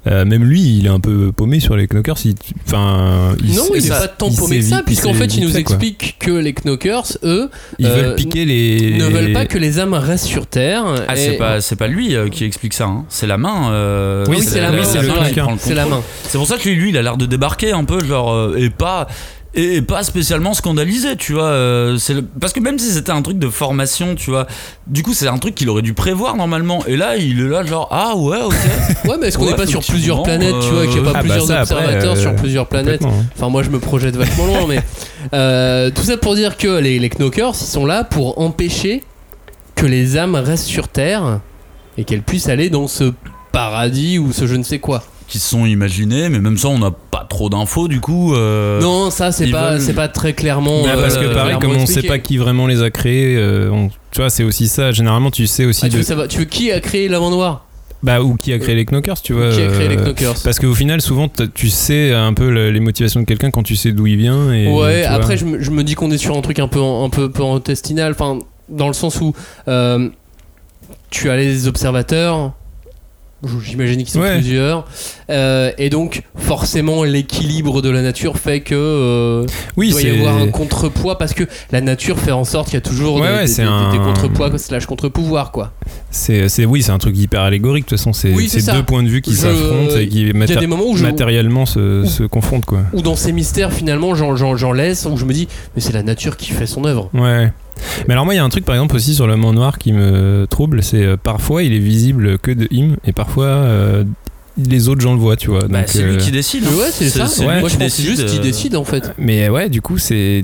[0.07, 2.17] Euh, même lui, il est un peu paumé sur les knockers.
[2.25, 2.35] il-
[2.67, 5.43] Enfin, il non, sait- il est ça- pas tant paumé que ça, puisqu'en fait, il
[5.43, 6.90] nous explique que les knockers,
[7.23, 7.49] eux,
[7.80, 8.95] Ils euh, veulent piquer les.
[8.97, 10.84] ne veulent pas que les âmes restent sur Terre.
[11.08, 13.06] Ah, c'est pas, c'est pas lui euh, qui explique ça, hein.
[13.10, 13.71] c'est la main.
[13.71, 15.43] euh, Oui, c'est la main, oui, c'est le main qui knocker.
[15.43, 16.01] prend le C'est la main.
[16.23, 18.56] C'est pour ça que lui, lui, il a l'air de débarquer un peu, genre, euh,
[18.58, 19.08] et pas.
[19.53, 21.43] Et pas spécialement scandalisé, tu vois.
[21.45, 24.47] euh, le- Parce que même si c'était un truc de formation, tu vois,
[24.87, 26.85] du coup, c'est un truc qu'il aurait dû prévoir normalement.
[26.87, 28.53] Et là, il est là, genre, ah ouais, ok.
[29.05, 31.09] Ouais, mais est-ce qu'on Ouais, n'est pas sur plusieurs planètes, tu vois, qu'il n'y a
[31.09, 33.01] euh, pas ah bah plusieurs ça, après, observateurs euh, sur plusieurs planètes.
[33.35, 34.79] Enfin, moi, je me projette vachement loin, mais
[35.33, 39.03] euh, tout ça pour dire que les, les Knockers, ils sont là pour empêcher
[39.75, 41.39] que les âmes restent sur Terre
[41.97, 43.11] et qu'elles puissent aller dans ce
[43.51, 45.03] paradis ou ce je ne sais quoi.
[45.31, 48.35] Qui se sont imaginés, mais même ça, on n'a pas trop d'infos, du coup.
[48.35, 50.83] euh, non, ça, c'est pas, veulent- c'est pas très clairement.
[50.83, 52.07] Ouais, parce que euh, pareil, comme on sait expliqué.
[52.09, 54.91] pas qui vraiment les a créés, euh, on- tu vois, c'est aussi ça.
[54.91, 57.29] Généralement, tu sais aussi Ah, tu, de- veux savoir- tu veux qui a créé l'avant
[57.31, 57.65] noir
[58.03, 59.51] bah, ou qui a créé les Knockers, tu vois.
[59.51, 62.79] Qui a créé les Knockers Parce qu'au final, souvent, tu sais un peu le- les
[62.81, 64.51] motivations de quelqu'un quand tu sais d'où il vient.
[64.51, 65.15] Et, Ouais, tu vois.
[65.17, 67.31] après, je me, je me dis qu'on est sur un truc un peu, un peu,
[67.31, 69.33] peu intestinal, enfin, dans le sens où
[69.69, 70.09] euh,
[71.09, 72.53] tu as les observateurs,
[73.63, 74.36] j'imagine qu'ils sont Ouais.
[74.36, 74.86] plusieurs,
[75.30, 79.45] euh, et donc forcément l'équilibre de la nature fait que euh,
[79.77, 82.75] oui, il doit y avoir un contrepoids parce que la nature fait en sorte qu'il
[82.75, 85.71] y a toujours Ouais, des, ouais, des- des- un- des contrepoids slash contre-pouvoirs, quoi.
[86.12, 87.86] C'est, c'est- oui, c'est un truc hyper allégorique.
[87.86, 90.25] De toute façon, c'est, Oui, c'est deux points de vue qui Je- s'affrontent et qui
[90.34, 92.06] maté- des moments où je, matériellement se, Ouh.
[92.08, 92.82] se confrontent, quoi.
[92.93, 95.93] où dans ces mystères finalement j'en, j'en- j'en laisse, où je me dis mais c'est
[95.93, 97.10] la nature qui fait son œuvre.
[97.13, 97.51] Ouais.
[98.07, 99.77] Mais alors moi, il y a un truc par exemple aussi sur le Mont Noir
[99.77, 104.03] qui me trouble, c'est euh, parfois il est visible que de him et parfois euh,
[104.57, 105.62] les autres gens le voient, tu vois.
[105.69, 106.65] Bah, Donc, c'est euh, lui qui décide.
[106.65, 106.75] hein.
[106.77, 107.23] Ouais, c'est, ça.
[107.41, 107.60] lui ouais.
[107.62, 109.13] Moi qui je pense que c'est juste qu'il euh, décide en fait.
[109.17, 110.43] Mais ouais, du coup, c'est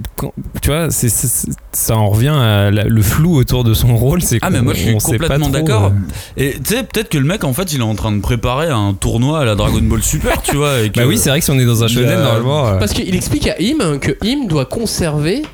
[0.62, 3.98] tu vois, c'est, c'est- c'est- ça en revient à la- le flou autour de son
[3.98, 4.22] rôle.
[4.22, 5.88] C'est Ah, mais qu'on- moi, je suis complètement d'accord.
[5.88, 6.42] euh.
[6.42, 8.70] Et tu sais, peut-être que le mec, en fait, il est en train de préparer
[8.70, 10.80] un tournoi à la Dragon Ball Super, tu vois.
[10.82, 12.66] Et que- Bah oui, c'est vrai que si on est dans un shonen, Euh, normalement.
[12.68, 15.46] euh, Parce qu'il explique à Im que Im doit conserver euh,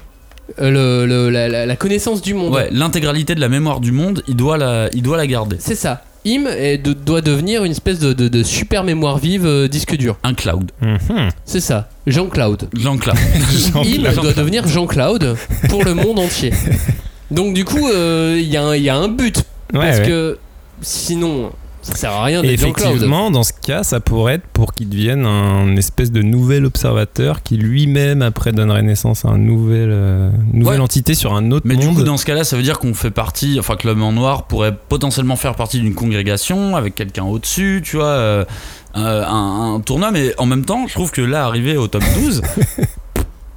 [0.60, 2.54] le, le- la, connaissance du monde.
[2.54, 5.58] Ouais, l'intégralité de la mémoire du monde, il doit la, il doit la garder.
[5.60, 6.04] C'est ça.
[6.26, 9.96] Im est de- doit devenir une espèce de, de- de super mémoire vive euh, disque
[9.98, 10.18] dur.
[10.24, 10.72] Un cloud.
[10.82, 11.30] mhm.
[11.46, 11.90] C'est ça.
[12.08, 12.70] Jean-Claude.
[12.74, 13.18] Jean-Claude.
[13.76, 15.36] Im doit devenir Jean-Claude
[15.70, 16.54] pour le monde entier.
[17.32, 19.38] Donc du coup, euh, il y, a un- il y a un but.
[19.74, 20.08] Ouais, parce ouais.
[20.08, 20.38] que
[20.82, 21.52] sinon,
[21.84, 25.26] ça sert à rien d'être effectivement, dans ce cas, ça pourrait être pour qu'il devienne
[25.26, 30.80] un espèce de nouvel observateur qui lui-même après donnerait naissance à un nouvel, euh, nouvelle
[30.80, 30.84] Ouais.
[30.84, 33.12] entité sur un autre Mais du coup, dans ce cas-là, ça veut dire qu'on fait
[33.12, 37.82] partie, enfin que l'homme en noir pourrait potentiellement faire partie d'une congrégation avec quelqu'un au-dessus,
[37.86, 38.46] tu vois, euh,
[38.96, 40.12] euh, un, un tournoi.
[40.12, 42.42] Mais en même temps, je trouve que là, arrivé au top 12,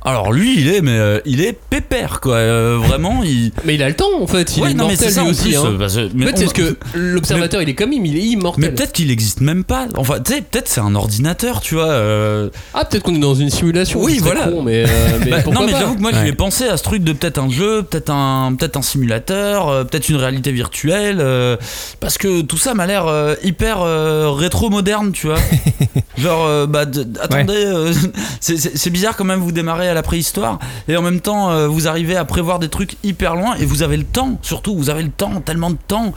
[0.06, 2.36] alors lui, il est, mais euh, il est pépère, quoi.
[2.36, 3.52] Euh, vraiment, il.
[3.64, 4.56] Mais il a le temps en fait.
[4.56, 5.42] Il Ouais, est non, mais immortel c'est ça lui en aussi.
[5.48, 5.56] plus.
[5.56, 5.62] hein.
[5.66, 8.20] euh, parce que- En mais fait, c'est parce que l'observateur, il est comme il est
[8.20, 8.64] immortel.
[8.64, 9.86] Mais peut-être qu'il existe même pas.
[9.96, 11.88] Enfin, tu sais, peut-être c'est un ordinateur, tu vois.
[11.88, 14.00] euh, Ah, peut-être qu'on est dans une simulation.
[14.02, 14.44] Oui, voilà.
[14.48, 14.86] con, mais, euh,
[15.24, 16.18] mais Bah, non mais j'avoue que moi Ouais.
[16.22, 19.68] j'y ai pensé à ce truc de peut-être un jeu, peut-être un, peut-être un simulateur,
[19.68, 21.56] euh, peut-être une réalité virtuelle, euh,
[22.00, 25.38] parce que tout ça m'a l'air euh, hyper euh, rétro-moderne, tu vois.
[26.18, 26.84] Genre, euh, bah
[27.20, 27.92] attendez, euh,
[28.40, 31.88] c'est bizarre quand même vous démarrez à la préhistoire et en même temps euh, vous
[31.88, 35.02] arrivez à prévoir des trucs hyper loin et vous avez le temps, surtout vous avez
[35.02, 36.12] le temps, tellement de temps.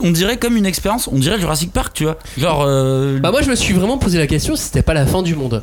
[0.00, 2.16] On dirait comme une expérience, on dirait Jurassic Park, tu vois.
[2.38, 5.06] Genre, euh, Bah moi je me suis vraiment posé la question si c'était pas la
[5.06, 5.62] fin du monde.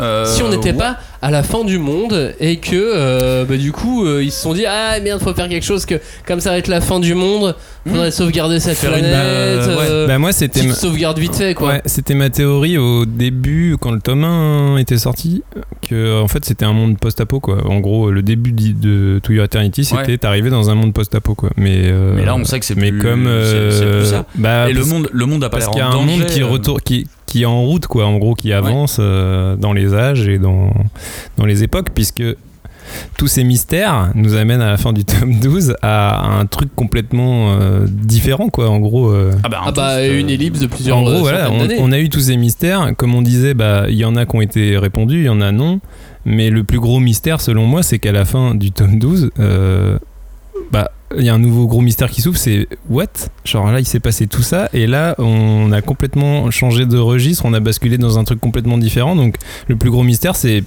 [0.00, 0.76] Euh, si on n'était ouais.
[0.78, 4.40] pas à la fin du monde et que euh, bah, du coup euh, ils se
[4.42, 5.94] sont dit ah merde faut faire quelque chose que
[6.26, 7.54] comme ça va être la fin du monde
[7.88, 9.86] faudrait sauvegarder cette Faire une- planète bah, ouais.
[9.90, 10.62] euh, Bah, moi, c'était.
[10.62, 11.68] ma- sauvegarde vite fait quoi.
[11.68, 15.42] Ouais, c'était ma théorie au début quand le tome 1 était sorti
[15.88, 17.58] que en fait c'était un monde post-apo quoi.
[17.68, 20.18] En gros, le début de To Your Eternity, c'était Ouais.
[20.18, 21.50] t'arrivais dans un monde post-apo quoi.
[21.56, 24.24] Mais euh, Mais là, on sait que c'est mais plus- comme euh, plus ça.
[24.36, 26.26] bah, et le monde, le monde a pas parce l'air qu'il y a un monde
[26.26, 29.94] qui retourne qui qui est en route quoi en gros qui avance euh, dans les
[29.94, 30.70] âges et dans
[31.38, 32.22] dans les époques puisque
[33.16, 37.56] tous ces mystères nous amènent à la fin du tome 12 à un truc complètement
[37.58, 40.66] euh, différent quoi en gros euh, Ah bah, un Ah bah euh, une ellipse de
[40.66, 42.92] plusieurs en gros, voilà, on a eu tous ces mystères.
[42.98, 45.40] Comme on disait, bah, il y en a qui ont été répondus, il y en
[45.40, 45.80] a non.
[46.26, 49.98] Mais le plus gros mystère, selon moi, c'est qu'à la fin du tome 12, euh,
[50.70, 53.06] bah, il y a un nouveau gros mystère qui s'ouvre, c'est what?
[53.44, 57.44] Genre là, il s'est passé tout ça, et là, on a complètement changé de registre,
[57.44, 59.16] on a basculé dans un truc complètement différent.
[59.16, 59.36] Donc,
[59.68, 60.64] le plus gros mystère, c'est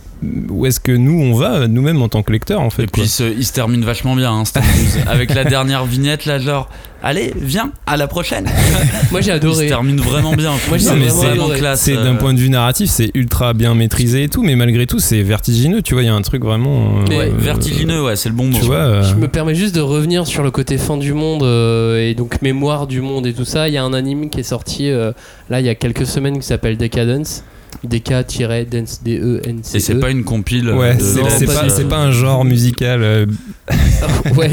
[0.49, 2.83] où est-ce que nous, on va, nous-mêmes, en tant que lecteurs, en fait.
[2.83, 5.43] Et puis il se, il se termine vachement bien, hein, ce tome 12, avec la
[5.43, 6.69] dernière vignette là, genre,
[7.05, 8.45] allez, viens, à la prochaine.
[9.11, 9.67] Moi j'ai Il se adoré.
[9.67, 10.51] termine vraiment bien.
[10.67, 11.57] Moi, j'ai vraiment c'est- adoré.
[11.59, 11.81] classe.
[11.81, 14.85] C'est euh, d'un point de vue narratif, c'est ultra bien maîtrisé et tout, mais malgré
[14.87, 15.81] tout, c'est vertigineux.
[15.81, 16.99] Tu vois, il y a un truc vraiment.
[16.99, 18.57] euh, Mais- ouais, vertigineux, ouais, c'est le bon mot.
[18.59, 21.43] Tu vois, euh, Je me permets juste de revenir sur le côté fin du monde
[21.43, 23.67] euh, et donc mémoire du monde et tout ça.
[23.69, 25.11] Il y a un anime qui est sorti euh,
[25.49, 27.43] là il y a quelques semaines qui s'appelle Decadence.
[27.83, 29.77] DK-Dance D-E-N-C-E.
[29.77, 30.71] Et c'est pas une compile.
[30.71, 33.01] ouais, de- c'est pas un genre musical.
[33.03, 33.25] euh,
[34.35, 34.51] ouais.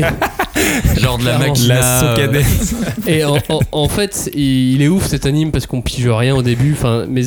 [1.00, 1.74] Genre de la machina.
[1.80, 2.42] La euh.
[3.06, 6.42] Et en, en- en fait, il est ouf cet anime parce qu'on pige rien au
[6.42, 6.72] début.
[6.72, 7.22] Enfin, mais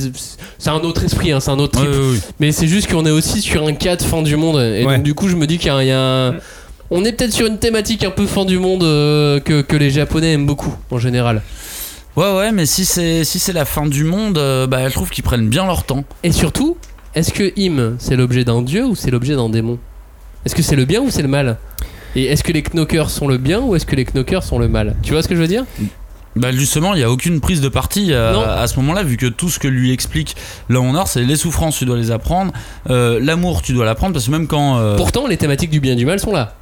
[0.58, 1.90] c'est un autre esprit, hein, c'est un autre trip.
[1.90, 2.18] ouais, ouais.
[2.40, 4.58] Mais c'est juste qu'on est aussi sur un cas de fin du monde.
[4.62, 4.96] Et Ouais.
[4.96, 6.36] donc, du coup, je me dis qu'il y a, il y a un-
[6.92, 9.90] On est peut-être sur une thématique un peu fin du monde euh, que, que les
[9.90, 11.42] Japonais aiment beaucoup en général.
[12.16, 15.10] Ouais, ouais, mais si c'est si c'est la fin du monde, euh, bah, je trouve
[15.10, 16.06] qu'ils prennent bien leur temps.
[16.24, 16.78] Et surtout,
[17.14, 19.78] est-ce que Im c'est l'objet d'un dieu ou c'est l'objet d'un démon?
[20.46, 21.58] Est-ce que c'est le bien ou c'est le mal?
[22.16, 24.70] Et est-ce que les knockers sont le bien ou est-ce que les knockers sont le
[24.70, 24.96] mal?
[25.04, 25.66] Tu vois ce que je veux dire?
[26.38, 29.26] Bah justement, il n'y a aucune prise de parti euh, à ce moment-là, vu que
[29.26, 30.36] tout ce que lui explique
[30.70, 32.52] Léonard, c'est les souffrances, tu dois les apprendre,
[32.90, 34.78] euh, l'amour, tu dois l'apprendre, parce que même quand...
[34.78, 36.56] euh, Pourtant, les thématiques du bien et du mal sont là.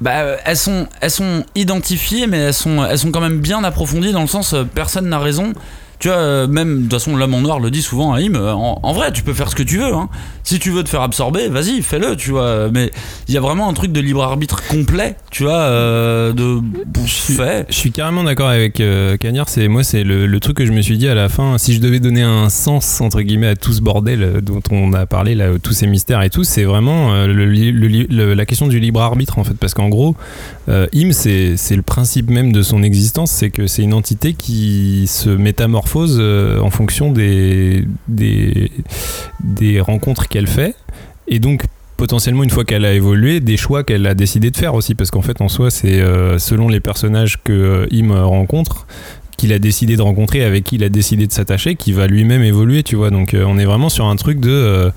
[0.00, 4.20] Bah, euh, elles, sont, identifiées, mais elles sont, elles sont quand même bien approfondies, dans
[4.20, 5.52] le sens, euh, personne n'a raison.
[5.98, 8.34] Tu vois, euh, même, de toute façon, l'homme en noir le dit souvent à Im,
[8.34, 9.94] euh, en, en vrai, tu peux faire ce que tu veux.
[9.94, 10.08] Hein.
[10.42, 12.68] Si tu veux te faire absorber, vas-y, fais-le, tu vois.
[12.70, 12.90] Mais
[13.28, 16.60] il y a vraiment un truc de libre arbitre complet, tu vois, euh, de...
[17.06, 17.64] Fais.
[17.68, 19.48] Je suis carrément d'accord avec euh, Cagnard.
[19.48, 21.56] C'est moi, c'est le, le truc que je me suis dit à la fin.
[21.56, 25.06] Si je devais donner un sens entre guillemets à tout ce bordel dont on a
[25.06, 28.80] parlé là, tous ces mystères et tout, c'est vraiment euh, le, le la question du
[28.80, 30.14] libre arbitre en fait, parce qu'en gros,
[30.68, 35.06] Im, c'est c'est le principe même de son existence, c'est que c'est une entité qui
[35.06, 40.74] se métamorphose euh, en fonction des des, rencontres qu'elle fait,
[41.28, 41.62] et donc
[41.96, 45.10] potentiellement une fois qu'elle a évolué, des choix qu'elle a décidé de faire aussi, parce
[45.10, 48.86] qu'en fait en soi c'est euh, selon les personnages que euh, Im rencontre
[49.36, 52.42] qu'il a décidé de rencontrer, avec qui il a décidé de s'attacher, qui va lui-même
[52.42, 53.10] évoluer, tu vois.
[53.10, 54.90] Donc euh, on est vraiment sur un truc de...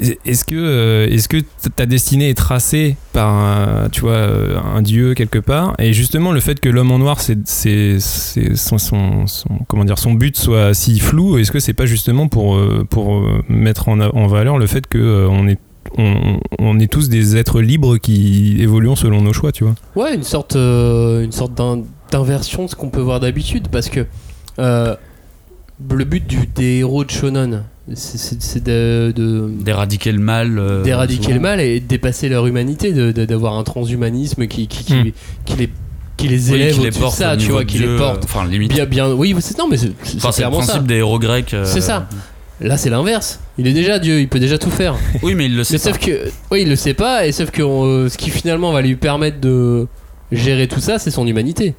[0.00, 1.38] est-ce que, euh, est-ce que
[1.76, 5.74] ta destinée est tracée par un, tu vois, euh, un dieu quelque part?
[5.78, 9.98] Et justement, le fait que l'homme en noir, c'est, c'est, son, son- son- comment dire,
[9.98, 14.26] son but soit si flou, est-ce que c'est pas justement pour, euh, pour mettre en,
[14.26, 15.58] valeur le fait que euh, on est
[15.98, 19.74] on, on est tous des êtres libres qui évoluons selon nos choix, tu vois?
[19.96, 24.06] Ouais, une sorte, une sorte d'in- d'inversion de ce qu'on peut voir d'habitude, parce que
[25.90, 27.64] le but du, des héros de shonen,
[27.94, 30.58] c'est- c'est de, de- D'éradiquer le mal.
[30.58, 34.94] euh, d'éradiquer le mal et de dépasser leur humanité, d'avoir un transhumanisme qui, qui, qui,
[34.94, 35.10] Hmm.
[35.44, 35.70] qui les,
[36.16, 37.98] qui les Oui, élève qui les porte ça, au tu vois, de qui Dieu, les
[37.98, 38.24] porte.
[38.24, 38.72] Enfin, limite.
[38.72, 40.66] Bien, bien, oui, c'est non, mais c'est Enfin, le clairement ça.
[40.72, 41.52] principe des héros grecs.
[41.54, 42.08] euh, C'est ça.
[42.60, 43.40] Là, c'est l'inverse.
[43.58, 44.94] Il est déjà Dieu, il peut déjà tout faire.
[45.22, 45.84] Oui, mais il le sait Mais pas.
[45.90, 48.82] sauf que, oui, il le sait pas, et sauf que euh, ce qui finalement va
[48.82, 49.88] lui permettre de
[50.30, 51.74] gérer tout ça, c'est son humanité.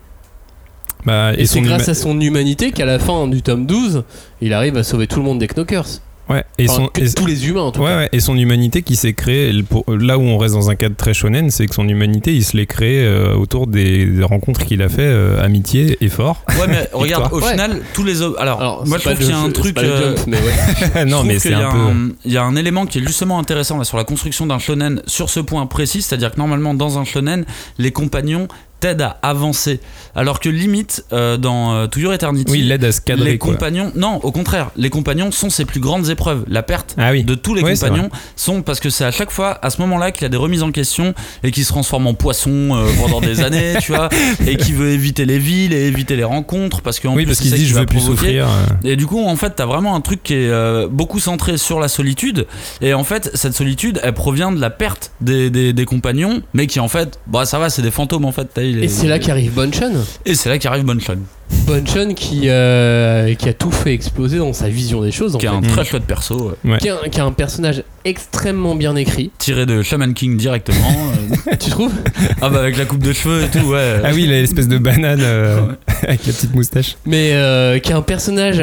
[1.06, 4.04] Bah, Et, c'est grâce huma- à son humanité qu'à la fin du tome 12,
[4.42, 5.86] il arrive à sauver tout le monde des Knockers.
[6.30, 7.98] ouais, et Enfin, son, et- tous les humains en tout Ouais, cas.
[7.98, 9.52] ouais, et son humanité qui s'est créée,
[9.88, 12.56] là où on reste dans un cadre très shonen, c'est que son humanité, il se
[12.56, 16.42] l'est créée euh, autour des, des rencontres qu'il a fait, euh, amitié, effort.
[16.60, 17.52] Ouais, mais regarde, au Ouais.
[17.52, 18.22] final, tous les.
[18.22, 19.78] ob- Alors, Alors, moi je trouve qu'il y a un truc.
[19.78, 20.92] euh, jump, mais ouais.
[20.96, 22.14] je non, mais c'est un peu.
[22.24, 25.02] Il y a un élément qui est justement intéressant là sur la construction d'un shonen
[25.06, 27.44] sur ce point précis, c'est-à-dire que normalement dans un shonen,
[27.78, 28.48] les compagnons
[28.84, 29.80] t'aident à avancer,
[30.14, 33.32] alors que limite euh, dans euh, To Your Eternity, Oui, l'aide à se cadrer.
[33.32, 33.54] les quoi.
[33.54, 36.44] compagnons, non, au contraire, les compagnons sont ses plus grandes épreuves.
[36.50, 37.24] La perte Ah oui.
[37.24, 40.12] de tous les c'est compagnons sont parce que c'est à chaque fois à ce moment-là
[40.12, 43.40] qu'il a des remises en question et qu'il se transforme en poisson euh, pendant des
[43.44, 44.10] années, tu vois,
[44.46, 47.40] et qui veut éviter les villes et éviter les rencontres parce qu'en Oui, plus parce
[47.40, 48.18] il qu'il sait dit qu'il je va veux plus provoquer.
[48.18, 48.48] souffrir.
[48.48, 48.66] euh.
[48.90, 51.80] Et du coup, en fait, t'as vraiment un truc qui est euh, beaucoup centré sur
[51.80, 52.46] la solitude.
[52.82, 56.68] Et en fait, cette solitude, elle provient de la perte des, des, des compagnons, mais
[56.68, 58.50] qui en fait, bah ça va, c'est des fantômes en fait.
[58.54, 59.94] t'as, Et c'est là qu'arrive Bonchon.
[60.26, 61.20] Et c'est là qu'arrive Bonchon,
[61.68, 65.36] Bonchon qui, euh, qui a tout fait exploser dans sa vision des choses.
[65.36, 65.54] En qui fait.
[65.54, 66.78] un très chouette perso, Ouais.
[66.80, 69.32] Qui, a, qui a un personnage extrêmement bien écrit.
[69.38, 70.78] tiré de Shaman King directement.
[71.52, 71.56] euh.
[71.60, 71.94] tu trouves?
[72.42, 74.02] Ah bah avec la coupe de cheveux et tout, ouais.
[74.04, 75.62] Ah oui, l'espèce de banane euh,
[76.02, 76.98] avec la petite moustache.
[77.06, 78.62] Mais euh, qui a un personnage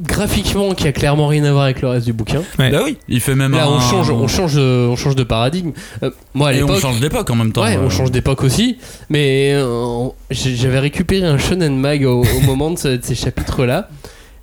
[0.00, 2.42] graphiquement qui a clairement rien à voir avec le reste du bouquin.
[2.58, 2.70] Ouais.
[2.70, 5.24] Bah oui, il fait même Là, un- on change, on change, de, on change de
[5.24, 5.70] paradigme.
[6.02, 7.62] Euh, moi, à et on change d'époque en même temps.
[7.62, 7.82] ouais, euh.
[7.86, 8.76] on change d'époque aussi.
[9.08, 13.88] Mais euh, j'avais récupéré un shonen mag au, au moment de, ce- de ces chapitres-là.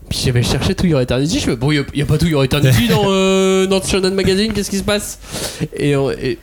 [0.10, 1.40] Puis j'avais cherché To Your Eternity.
[1.40, 4.54] Je me bon, il n'y a, pas To Your Eternity dans, euh, dans shonen magazine.
[4.54, 5.20] Qu'est-ce qui se passe?
[5.78, 6.40] Et, en- et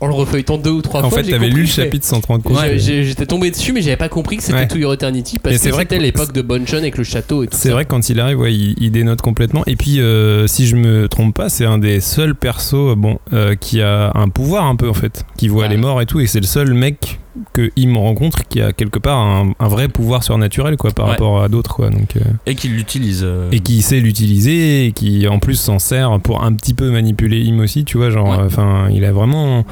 [0.00, 2.42] en le refeuilletant deux ou trois En fois, fait, j'ai t'avais lu le chapitre 130
[2.44, 2.64] quoi.
[2.66, 4.68] J'ai- j'ai- J'étais tombé dessus, mais j'avais pas compris que c'était Ouais.
[4.68, 7.56] To Your Eternity parce que c'était que- l'époque de Bonchon avec le château et tout
[7.58, 9.62] C'est vrai quand il arrive, ouais, il, il dénote complètement.
[9.66, 13.18] Et puis, euh, si je me trompe pas, c'est un des seuls persos, euh, bon,
[13.32, 15.68] euh, qui a un pouvoir un peu en fait, qui voit Ouais.
[15.68, 16.18] les morts et tout.
[16.20, 17.18] Et c'est le seul mec
[17.52, 21.06] que il me rencontre qui a quelque part un, un vrai pouvoir surnaturel quoi, par
[21.06, 21.12] Ouais.
[21.12, 21.90] rapport à d'autres quoi.
[21.90, 23.22] Donc, euh, Et qu'il l'utilise.
[23.24, 23.48] euh.
[23.52, 27.48] et qui sait l'utiliser et qui en plus s'en sert pour un petit peu manipuler
[27.48, 28.44] Im aussi, tu vois, genre, Ouais.
[28.44, 29.64] enfin, il a vraiment.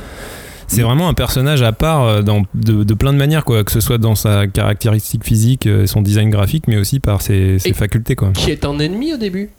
[0.69, 3.71] C'est vraiment un personnage à part euh, dans, de, de plein de manières, quoi, que
[3.71, 8.17] ce soit dans sa caractéristique physique, euh, son design graphique, mais aussi par ses, facultés,
[8.17, 8.31] quoi.
[8.35, 9.51] Qui est un ennemi au début.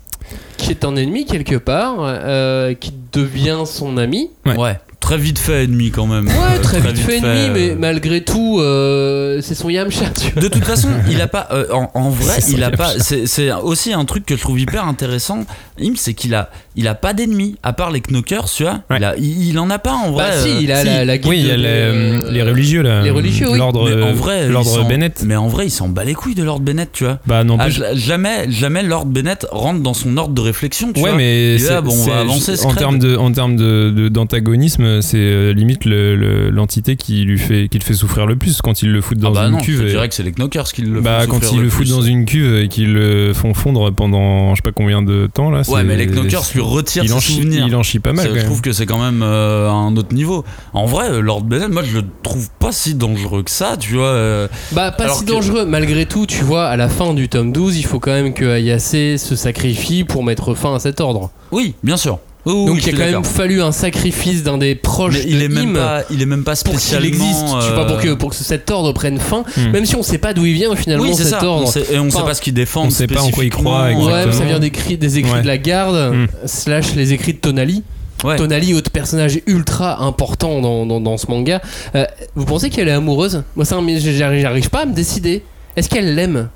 [0.58, 4.32] Qui est un ennemi quelque part, euh, qui devient son ami.
[4.46, 4.58] Ouais.
[4.58, 6.28] Ouais, très vite fait ennemi quand même.
[6.28, 10.32] Ouais, Euh, très, vite fait ennemi, euh, mais malgré tout, euh, c'est son Yamcha, tu
[10.32, 10.42] vois.
[10.42, 11.48] De toute façon, il a pas.
[11.52, 12.94] euh, en, en vrai, il a pas.
[13.00, 15.46] C'est aussi un truc que je trouve hyper intéressant.
[15.80, 18.80] Im, c'est qu'il a, il a pas d'ennemis à part les knockers, tu vois.
[18.90, 18.98] Ouais.
[18.98, 20.26] Il, a- il, il en a pas en vrai.
[20.30, 20.86] Bah euh, si, il a si.
[20.88, 23.04] la, la guilde Oui, il y a de- les, euh, les religieux là.
[23.04, 23.58] Les religieux, oui.
[23.60, 25.24] L'ordre, en vrai, l'ordre Bennett.
[25.26, 27.20] Mais en vrai, il s'en bat les couilles de Lord Bennett, tu vois.
[27.28, 31.10] Bah non Ah, jamais, jamais Lord Bennett rentre dans son ordre de réflexion, tu Ouais,
[31.10, 31.18] vois.
[31.18, 32.66] mais c'est- bon, on c'est- va avancer.
[32.66, 34.10] en termes de en termes de de-
[34.88, 38.36] d'antagonisme, c'est euh, limite le- le- l'entité qui lui fait qui le fait souffrir le
[38.36, 39.82] plus quand il le fout dans Ah bah une non, je cuve.
[39.84, 42.02] et- dirais que c'est les knockers qui le bah font quand ils le foutent dans
[42.02, 45.62] une cuve et qu'ils le font fondre pendant je sais pas combien de temps là.
[45.70, 47.66] Ouais, mais les knockers lui retirent il ses en chie, souvenirs.
[47.68, 48.30] il en chie pas mal.
[48.36, 50.44] Je trouve que c'est quand même euh, à un autre niveau.
[50.74, 53.96] En vrai, euh, Lord Bennett, moi je le trouve pas si dangereux que ça, tu
[53.96, 54.08] vois.
[54.08, 54.48] euh.
[54.72, 55.66] Bah, pas si que- dangereux.
[55.66, 58.46] Malgré tout, tu vois, à la fin du tome 12, il faut quand même que
[58.46, 61.32] Ayase se sacrifie pour mettre fin à cet ordre.
[61.52, 62.20] Oui, bien sûr.
[62.48, 65.48] Donc il a quand même fallu un sacrifice d'un des proches Mais il de est
[65.50, 67.08] même Im pas, il est même pas pour qu'il spécialement.
[67.08, 69.44] existe, tu vois, pour que, euh, pour que cet ordre prenne fin.
[69.58, 69.72] Hmm.
[69.72, 71.40] Même si on sait pas d'où il vient finalement Oui, cet ça.
[71.44, 71.72] On ordre.
[71.72, 72.86] sait- et on sait Enfin, pas ce qu'il défend.
[72.86, 74.50] on sait pas en quoi il croit spécifiquement, Ouais, ça exactement.
[74.50, 75.42] vient des, cris- des écrits Ouais.
[75.42, 76.26] de la garde, Hmm.
[76.46, 77.84] slash les écrits de Tonali.
[78.24, 78.36] Ouais.
[78.38, 81.62] Tonali, autre personnage ultra important dans, dans, dans ce manga.
[81.96, 82.06] Euh,
[82.36, 83.44] vous pensez qu'elle est amoureuse?
[83.56, 85.44] Moi, ça, j'arrive pas à me décider.
[85.76, 86.50] Est-ce qu'elle l'aime?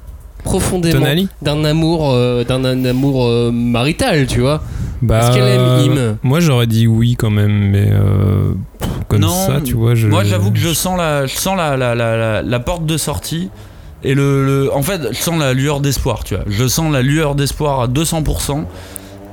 [0.43, 4.62] Profondément Tonali d'un amour, euh, d'un un amour euh, marital, tu vois
[5.01, 5.62] Bah, Est-ce qu'elle aime
[5.97, 6.17] Im?
[6.23, 9.95] Moi j'aurais dit oui quand même, mais euh, pff, comme Non, ça, tu vois.
[9.95, 10.08] Je...
[10.08, 12.97] Moi, j'avoue que je sens la, je sens la, la, la, la, la porte de
[12.97, 13.49] sortie.
[14.04, 16.43] Et le, le- en fait, je sens la lueur d'espoir, tu vois.
[16.47, 18.63] Je sens la lueur d'espoir à 200%.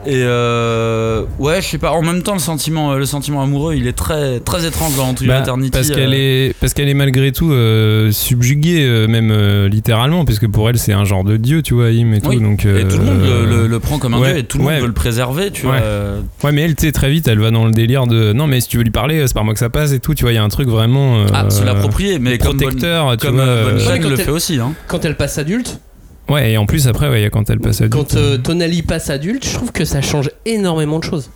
[0.07, 1.91] Et euh, ouais, je sais pas.
[1.91, 5.27] En même temps, le sentiment, le sentiment amoureux, il est très, très étrange dans Anti
[5.27, 5.71] Bah, Eternity.
[5.71, 6.49] parce qu'elle euh.
[6.49, 10.79] est parce qu'elle est malgré tout euh, subjuguée euh, même euh, littéralement puisque pour elle
[10.79, 12.41] c'est un genre de dieu tu vois Im et tout Oui.
[12.41, 14.45] donc Et tout le monde euh, le, le- le prend comme un ouais, dieu et
[14.45, 14.73] tout le ouais.
[14.75, 15.73] monde veut le préserver, tu Ouais.
[15.73, 15.81] vois.
[15.83, 16.21] euh.
[16.45, 18.61] ouais mais elle tu sais très vite elle va dans le délire de non mais
[18.61, 20.33] si tu veux lui parler c'est par moi que ça passe et tout tu vois
[20.33, 23.27] il y a un truc vraiment euh, Ah, se l'approprier, mais comme Bonne, protecteur tu
[23.27, 24.59] comme vois euh, Bonne euh, Shag quand le elle- fait aussi.
[24.59, 24.73] Hein.
[24.87, 25.81] Quand elle passe adulte,
[26.29, 29.47] ouais et en plus après ouais, quand elle passe adulte quand euh, Tonali passe adulte,
[29.47, 31.31] je trouve que ça change énormément de choses.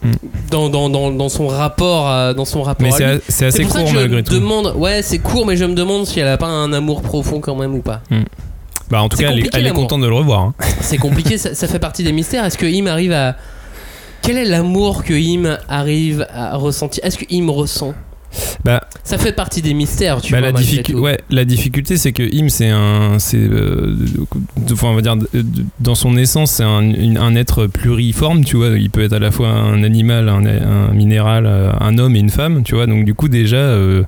[0.00, 0.12] Hmm.
[0.50, 3.62] Dans, dans, dans, dans son rapport à, dans son rapport mais à c'est c'est assez
[3.64, 6.20] pour ça court que malgré tout demande, ouais, c'est court, mais je me demande si
[6.20, 8.02] elle a pas un amour profond quand même ou pas.
[8.90, 10.54] bah en tout C'est cas elle est, elle contente de le revoir hein.
[10.82, 12.44] C'est compliqué, ça, ça fait partie des mystères.
[12.44, 13.34] Est-ce que Im arrive à.
[14.22, 17.04] Quel est l'amour que Im arrive à ressentir?
[17.04, 17.94] Est-ce que Im ressent?
[18.64, 20.48] Bah Ça fait partie des mystères, tu Bah, vois.
[20.48, 20.98] la, malgré difficu- tout.
[20.98, 23.18] ouais, la difficulté, c'est que Im, c'est un.
[23.18, 23.94] c'est, euh,
[24.82, 25.16] on va dire,
[25.80, 28.68] dans son essence, c'est un, un être pluriforme, tu vois.
[28.78, 32.20] Il peut être à la fois un animal, un, un minéral, euh, un homme et
[32.20, 32.86] une femme, tu vois.
[32.86, 34.02] Donc, du coup, déjà, euh,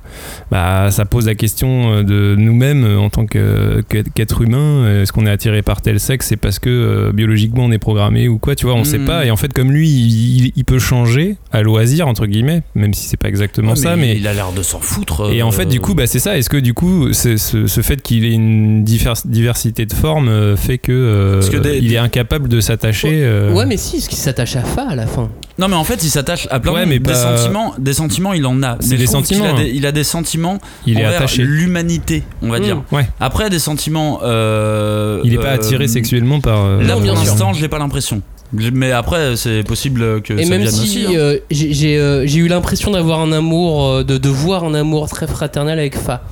[0.51, 3.81] bah, ça pose la question euh, de nous-mêmes en tant que-
[4.13, 5.01] qu'être humain.
[5.01, 6.27] Est-ce qu'on est attiré par tel sexe?
[6.27, 8.75] C'est parce que euh, biologiquement on est programmé ou quoi, tu vois?
[8.75, 9.05] On sait Mhm.
[9.05, 9.25] pas.
[9.25, 12.93] Et en fait, comme lui, il, il- il peut changer à loisir, entre guillemets, même
[12.93, 14.10] si c'est pas exactement Ouais, ça, mais.
[14.17, 15.31] Il a l'air de s'en foutre.
[15.31, 16.37] Et en fait, euh, du coup, bah, c'est ça.
[16.37, 20.27] Est-ce que du coup, c'est- ce, ce fait qu'il ait une divers- diversité de formes
[20.29, 23.77] euh, fait que, euh, Parce que des- il est incapable de s'attacher euh, Ouais, mais
[23.77, 26.47] si, est-ce qu'il s'attache à Fa à la fin Non, mais en fait, il s'attache
[26.51, 27.73] à plein Ouais, de mais des pas- sentiments.
[27.77, 28.77] Des sentiments, il en a.
[28.79, 29.55] C'est des sentiments, a hein.
[29.63, 31.43] des- il a des sentiments il est attaché.
[31.43, 32.63] l'humanité, on va Mm.
[32.63, 32.83] dire.
[32.91, 33.07] Ouais.
[33.19, 34.19] Après, des sentiments.
[34.23, 36.63] euh, Il est pas euh, attiré sexuellement par.
[36.65, 37.25] euh, Là, pour bien sûr.
[37.25, 38.21] l'instant, je n'ai pas l'impression.
[38.53, 41.05] Mais après, c'est possible que Et ça même vienne si aussi.
[41.07, 41.17] hein.
[41.19, 44.73] euh, j'ai j'ai, euh, j'ai eu l'impression d'avoir un amour, euh, de, de voir un
[44.73, 46.23] amour très fraternel avec Fa.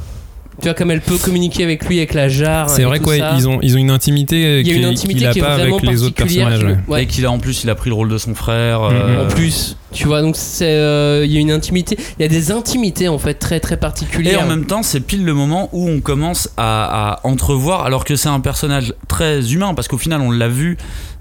[0.62, 2.69] Tu vois, comme elle peut communiquer avec lui, avec la jarre.
[2.69, 6.15] C'est vrai quoi, ils ont, ils ont une intimité qu'il est pas avec les autres
[6.15, 6.65] personnages.
[6.89, 7.03] ouais.
[7.03, 8.82] Et qu'il a en plus, il a pris le rôle de son frère.
[8.82, 8.95] Mhm.
[8.95, 12.25] euh, En plus, tu vois, donc c'est, euh, il y a une intimité, il y
[12.25, 14.43] a des intimités en fait très très Et particulières.
[14.43, 18.15] en même temps, c'est pile le moment où on commence à, à entrevoir, alors que
[18.15, 20.78] c'est un personnage très humain, parce qu'au final, on l'a vu,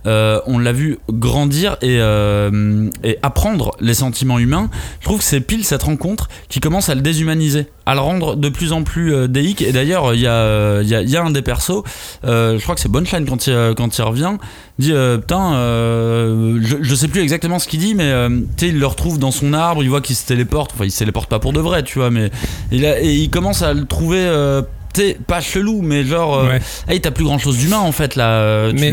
[0.07, 4.71] euh, on l'a vu grandir et, euh, et apprendre les sentiments humains.
[5.01, 8.37] Je trouve que c'est pile cette rencontre qui commence à le déshumaniser, à le rendre
[8.37, 9.63] de plus en plus euh, déique.
[9.63, 11.83] Et d'ailleurs, il y a, il y, a, y a un des persos,
[12.23, 14.37] je crois que c'est Boneshine quand il, quand il revient,
[14.79, 18.67] dit euh, putain, euh, je, je sais plus exactement ce qu'il dit, mais euh, tu
[18.67, 20.99] sais, il le retrouve dans son arbre, il voit qu'il se téléporte, enfin il se
[20.99, 22.31] téléporte pas pour de vrai, tu vois, mais
[22.71, 24.19] il a- et il commence à le trouver.
[24.21, 24.63] euh,
[24.95, 26.61] tu sais, pas chelou, mais genre, Ouais.
[26.89, 28.41] hey, t'as plus grand chose d'humain en fait là.
[28.41, 28.91] euh, Mais-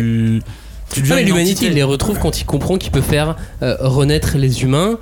[0.92, 4.64] tu, tu Ah, l'humanité, il les retrouve quand il comprend qu'il peut faire renaître les
[4.64, 4.98] humains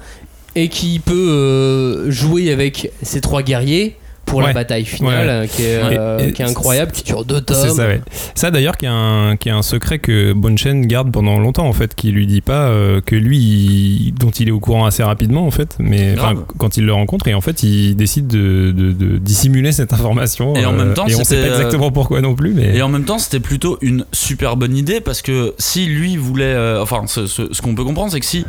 [0.56, 5.33] et qu'il peut jouer avec ces trois guerriers pour la bataille finale, Ouais.
[5.33, 7.57] euh, qui, est, euh, Et- et qui est incroyable, qui dure deux tomes.
[7.62, 8.01] C'est ça, ouais.
[8.36, 11.73] Ça d'ailleurs, qui est un, qui est un secret que Bonchen garde pendant longtemps en
[11.73, 15.03] fait, qui lui dit pas euh, que lui, il- dont il est au courant assez
[15.03, 16.15] rapidement en fait, mais
[16.57, 20.55] quand il le rencontre et en fait, il décide de, de- de dissimuler cette information.
[20.55, 22.81] Et en même temps, et on sait pas euh, exactement pourquoi non plus, mais Et
[22.81, 26.81] en même temps, c'était plutôt une super bonne idée parce que si lui voulait, euh,
[26.81, 28.45] enfin, ce, ce- ce qu'on peut comprendre, c'est que si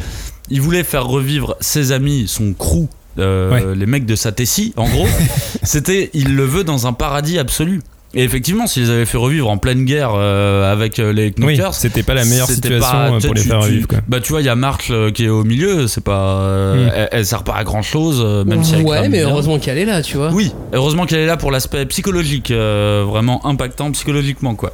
[0.51, 2.87] il voulait faire revivre ses amis, son crew
[3.19, 3.77] euh, Ouais.
[3.77, 5.07] les mecs de Satessi, en gros,
[5.63, 7.81] c'était il le veut dans un paradis absolu.
[8.17, 11.75] Et effectivement, s'ils avaient fait revivre en pleine guerre euh, avec euh, les Oui, Knockers,
[11.75, 13.89] c'était pas la meilleure situation pas- pour les tu- faire tu- revivre.
[13.89, 13.99] Quoi.
[14.07, 16.87] Bah tu vois, il y a March euh, qui est au milieu, c'est pas, euh,
[16.87, 16.93] Mm.
[16.95, 19.29] elle, elle sert pas à grand chose, même si elle ouais, mais bien.
[19.31, 20.31] heureusement qu'elle est là, tu vois.
[20.31, 24.73] Oui, heureusement qu'elle est là pour l'aspect psychologique, euh, vraiment impactant psychologiquement quoi.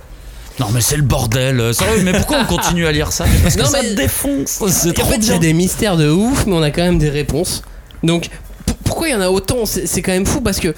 [0.59, 3.24] Non mais c'est le bordel, sérieux, mais pourquoi on continue à lire ça?
[3.43, 5.36] Parce que Non, ça mais- défonce, c'est En trop fait, il y bien.
[5.36, 7.62] a des mystères de ouf, mais on a quand même des réponses.
[8.03, 8.29] Donc,
[8.85, 10.75] pourquoi il y en a autant C'est quand même fou parce que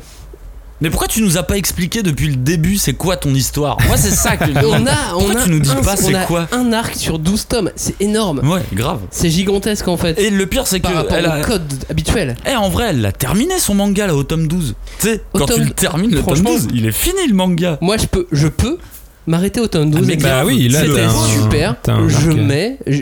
[0.80, 3.96] Mais pourquoi tu nous as pas expliqué depuis le début c'est quoi ton histoire Moi
[3.96, 6.14] c'est ça que on a, on Pourquoi a tu nous dis un, pas on c'est
[6.14, 8.40] a quoi un arc sur 12 tomes, c'est énorme.
[8.48, 9.00] Ouais, grave.
[9.10, 10.18] C'est gigantesque en fait.
[10.18, 11.40] Et le pire c'est que elle a...
[11.40, 12.34] au code habituel.
[12.50, 14.74] Eh, en vrai, elle l'a terminé son manga là au tome 12.
[15.00, 17.34] Tu sais, quand tome- tu le termines le tome Franchement- 12, il est fini le
[17.34, 17.78] manga.
[17.80, 18.78] Moi, je peux, je peux
[19.26, 20.08] m'arrêter au tome 12.
[20.12, 21.08] Ah, bah oui, c'était
[21.42, 21.76] super.
[21.88, 22.36] un je arc.
[22.38, 23.00] mets, je,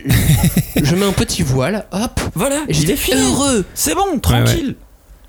[0.83, 2.21] je mets un petit voile, hop.
[2.35, 3.65] Voilà, j'étais heureux.
[3.75, 4.77] C'est bon, tranquille.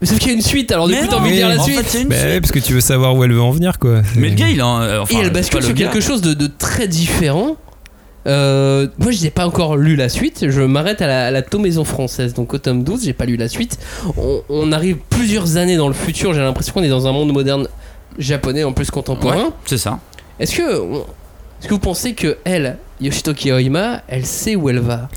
[0.02, 1.50] Mais Sauf qu'il y a une suite, alors du Mais coup, t'as envie de lire
[1.50, 1.80] la en suite.
[1.82, 2.42] fait, Bah suite.
[2.42, 4.02] parce que tu veux savoir où elle veut en venir, quoi.
[4.16, 4.66] Mais le gars, il a.
[4.82, 7.56] euh, Enfin, et elle bascule sur quelque chose de, de très différent.
[8.28, 10.46] Euh, moi, je n'ai pas encore lu la suite.
[10.50, 13.04] Je m'arrête à la, à la Tomaison française, donc au tome 12.
[13.04, 13.78] J'ai pas lu la suite.
[14.18, 16.34] On, on arrive plusieurs années dans le futur.
[16.34, 17.68] J'ai l'impression qu'on est dans un monde moderne
[18.18, 19.36] japonais en plus contemporain.
[19.38, 20.00] Ouais, c'est ça.
[20.42, 25.08] Est-ce que, est-ce que vous pensez que elle, Yoshitoki Aoima, elle sait où elle va?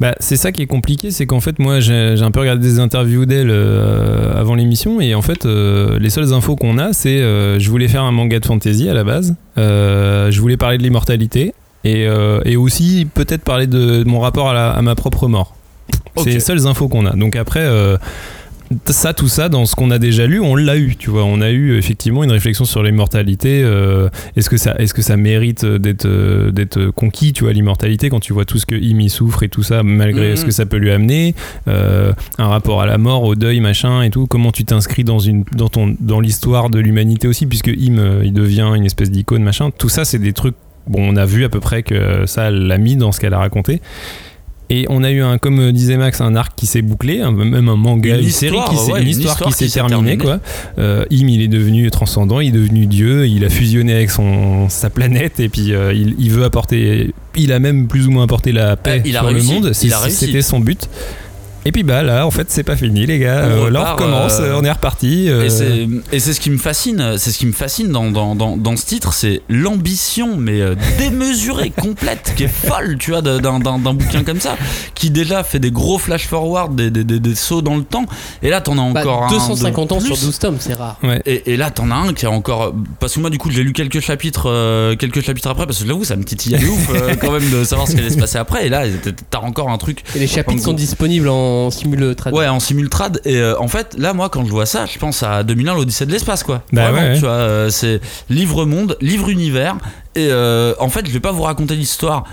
[0.00, 2.66] Bah, c'est ça qui est compliqué, c'est qu'en fait, moi, j'ai j'ai un peu regardé
[2.66, 6.94] des interviews d'elle euh, avant l'émission, et en fait, euh, les seules infos qu'on a,
[6.94, 10.56] c'est euh, je voulais faire un manga de fantasy à la base, euh, je voulais
[10.56, 11.52] parler de l'immortalité,
[11.84, 12.06] et,
[12.46, 15.54] et aussi peut-être parler de, de mon rapport à, la- à ma propre mort.
[16.16, 17.12] C'est les seules infos qu'on a.
[17.16, 17.66] Donc après,
[18.86, 21.24] ça, tout ça, dans ce qu'on a déjà lu, on l'a eu, tu vois.
[21.24, 23.62] On a eu effectivement une réflexion sur l'immortalité.
[23.64, 28.10] euh, est-ce que ça, est-ce que ça mérite d'être, euh, d'être conquis, tu vois, l'immortalité,
[28.10, 30.36] quand tu vois tout ce que Im y souffre et tout ça, malgré Mhm.
[30.36, 31.34] ce que ça peut lui amener,
[31.68, 34.26] euh, un rapport à la mort, au deuil, machin et tout.
[34.28, 38.22] Comment tu t'inscris dans une, dans ton, dans l'histoire de l'humanité aussi, puisque Im, euh,
[38.24, 39.70] il devient une espèce d'icône, machin.
[39.76, 40.54] Tout ça, c'est des trucs.
[40.86, 43.34] Bon, on a vu à peu près que ça elle l'a mis dans ce qu'elle
[43.34, 43.80] a raconté.
[44.72, 47.68] Et on a eu un, comme disait Max, un arc qui s'est bouclé, un- même
[47.68, 49.70] un manga, Une une, série histoire, qui s'est, ouais, une histoire histoire qui s'est qui
[49.70, 50.38] s'est terminée, quoi.
[50.78, 54.68] Euh, Im, il est devenu transcendant, il est devenu Dieu, il a fusionné avec son,
[54.68, 58.24] sa planète et puis euh, il, il veut apporter, il a même plus ou moins
[58.24, 59.72] apporté la paix Eh, il a sur le monde.
[59.72, 60.88] C'était son but.
[61.66, 63.44] Et puis bah là, en fait, c'est pas fini, les gars.
[63.44, 65.26] On Euh, là, on repart, recommence, euh, on est reparti.
[65.28, 68.56] euh, Et c'est ce qui me fascine, c'est ce qui me fascine dans, dans, dans,
[68.56, 73.40] dans ce titre, c'est l'ambition mais euh, démesurée, complète, qui est folle, tu vois, d'un
[73.40, 74.56] d'un d'un bouquin comme ça,
[74.94, 78.06] qui déjà fait des gros flash forward, des, des, des, des sauts dans le temps.
[78.42, 79.28] Et là, t'en as Bah, encore un.
[79.28, 80.06] de 250 ans plus.
[80.06, 80.96] sur 12 tomes, c'est rare.
[81.02, 81.20] ouais.
[81.26, 82.72] Et, et là, t'en as un qui est encore.
[83.00, 85.86] Parce que moi, du coup, j'ai lu quelques chapitres, euh, quelques chapitres après, parce que
[85.86, 88.18] j'avoue, ça me titillait de ouf euh, quand même de savoir ce qui allait se
[88.18, 88.64] passer après.
[88.66, 88.84] Et là,
[89.28, 92.34] t'as encore un truc Et les chapitres sont disponibles en simultrad.
[92.34, 93.20] Ouais, en simultrad.
[93.24, 96.06] Et euh, en fait, là, moi, quand je vois ça, je pense à 2001, l'Odyssée
[96.06, 96.62] de l'espace, quoi.
[96.72, 97.14] Bah Vraiment, ouais, ouais.
[97.14, 99.76] tu vois, euh, c'est livre monde, livre univers.
[100.14, 102.24] Et euh, en fait, je vais pas vous raconter l'histoire.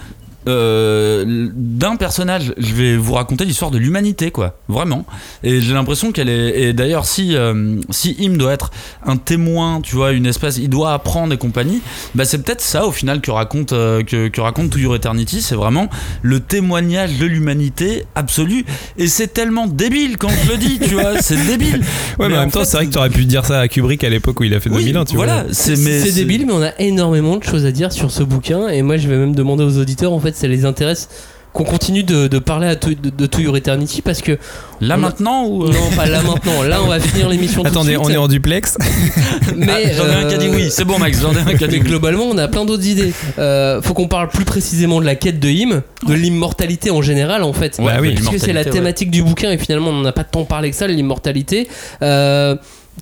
[0.47, 5.05] Euh, d'un personnage, je vais vous raconter l'histoire de l'humanité, quoi, vraiment.
[5.43, 6.61] Et j'ai l'impression qu'elle est.
[6.61, 8.71] Et d'ailleurs, si euh, si Im doit être
[9.05, 11.81] un témoin, tu vois, une espèce, il doit apprendre et compagnie,
[12.15, 15.41] bah c'est peut-être ça au final que raconte euh, que, que raconte To Your Eternity,
[15.41, 15.89] c'est vraiment
[16.21, 18.65] le témoignage de l'humanité absolue.
[18.97, 21.83] Et c'est tellement débile quand je le dis, tu vois, c'est débile.
[22.19, 23.67] Ouais, mais, en même temps, fait, c'est vrai que tu aurais pu dire ça à
[23.67, 25.53] Kubrick à l'époque où il a fait oui, 2001, tu voilà, vois.
[25.53, 28.69] c'est débile, mais on a énormément de choses à dire sur ce bouquin.
[28.69, 31.09] Et moi, je vais même demander aux auditeurs, en fait, ça les intéresse
[31.53, 34.37] qu'on continue de, de parler à To- de, de To Your Eternity parce que.
[34.79, 36.61] Là a- maintenant ou euh, Non, pas là maintenant.
[36.61, 38.01] Là, on va finir l'émission tout de Attendez, suite.
[38.05, 38.77] on est en duplex.
[39.55, 41.39] Mais, Ah, J'en ai un qui a dit euh, oui, c'est bon Max, j'en ai
[41.39, 41.87] un qui a dit oui.
[41.87, 43.11] globalement, on a plein d'autres idées.
[43.39, 47.41] Euh, faut qu'on parle plus précisément de la quête de Im, de l'immortalité en général,
[47.41, 47.77] en fait.
[47.79, 48.13] Ouais, Bah oui.
[48.13, 48.69] Parce que c'est la ouais.
[48.69, 51.67] thématique du bouquin et finalement, on n'en a pas tant parlé que ça, l'immortalité.
[52.03, 52.55] Euh,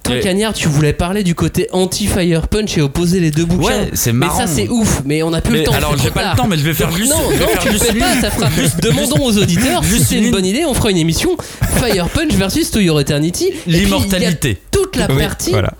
[0.04, 3.66] toi, Cagnard, tu voulais parler du côté anti-Fire Punch et opposer les deux bouquins.
[3.66, 4.40] Ouais, c'est mais marrant.
[4.40, 5.02] ça, c'est ouf.
[5.06, 5.74] Mais on a plus Mais le temps.
[5.74, 6.34] alors j'ai pas tard.
[6.34, 7.10] le temps, mais je vais faire juste.
[7.12, 8.82] Non, non, tu le fais pas, ça fera juste.
[8.84, 10.64] Demandons aux auditeurs si c'est une bonne idée.
[10.66, 11.36] On fera une émission
[11.78, 13.52] Fire Punch versus To Your Eternity.
[13.68, 14.62] L'immortalité.
[14.72, 15.74] toute la Oui, partie voilà.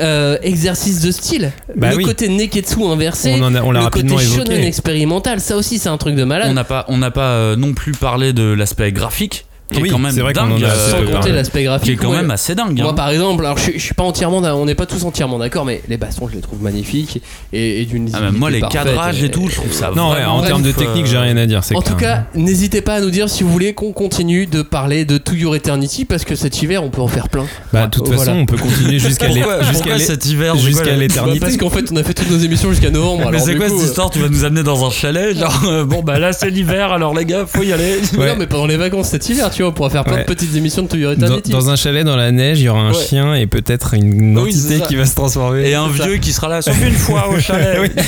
[0.00, 1.52] euh, exercice de style.
[1.76, 2.04] Bah le oui.
[2.04, 3.34] côté Neketsu inversé.
[3.38, 5.40] On en a- on le côté shonen expérimental.
[5.40, 6.48] Ça aussi, c'est un truc de malade.
[6.50, 9.88] On n'a pas, on n'a pas euh, non plus parlé de l'aspect graphique, qui Oui,
[9.88, 11.84] est quand même c'est vrai qu'on dingue, euh, Sans peu compter l'aspect graphique.
[11.86, 12.16] qui est quand ouais.
[12.18, 12.78] même assez dingue.
[12.80, 12.94] Moi, hein.
[12.94, 15.64] par exemple, alors je, suis- je suis pas entièrement, on n'est pas tous entièrement d'accord,
[15.64, 17.20] mais les bastons, je les trouve magnifiques
[17.52, 20.36] et, et d'une Ah, moi, les cadrages et tout, je trouve ça Non, ouais, vraiment
[20.36, 21.60] en termes de ouf, technique, euh, j'ai rien à dire.
[21.74, 25.04] En tout cas, n'hésitez pas à nous dire si vous voulez qu'on continue de parler
[25.04, 27.46] de To Your Eternity parce que cet hiver, on peut en faire plein.
[27.72, 28.24] Bah, de toute Voilà.
[28.24, 31.40] façon, on peut continuer jusqu'à l'éternité.
[31.40, 33.28] Parce qu'en fait, on a fait toutes nos émissions jusqu'à novembre.
[33.30, 34.10] Mais c'est quoi cette euh, histoire?
[34.10, 37.14] Tu vas nous amener dans un chalet Genre, euh, bon bah là c'est l'hiver, alors
[37.14, 38.00] les gars, faut y aller.
[38.18, 40.20] Non, mais pendant les vacances cet hiver, tu on pourra faire plein Ouais.
[40.22, 41.50] de petites émissions de To Your Dans, Eternity.
[41.50, 43.04] dans un chalet dans la neige, il y aura un Ouais.
[43.04, 45.68] chien et peut-être une Oui, entité qui va se transformer.
[45.68, 47.90] Et un vieux qui sera là, sauf une fois au chalet.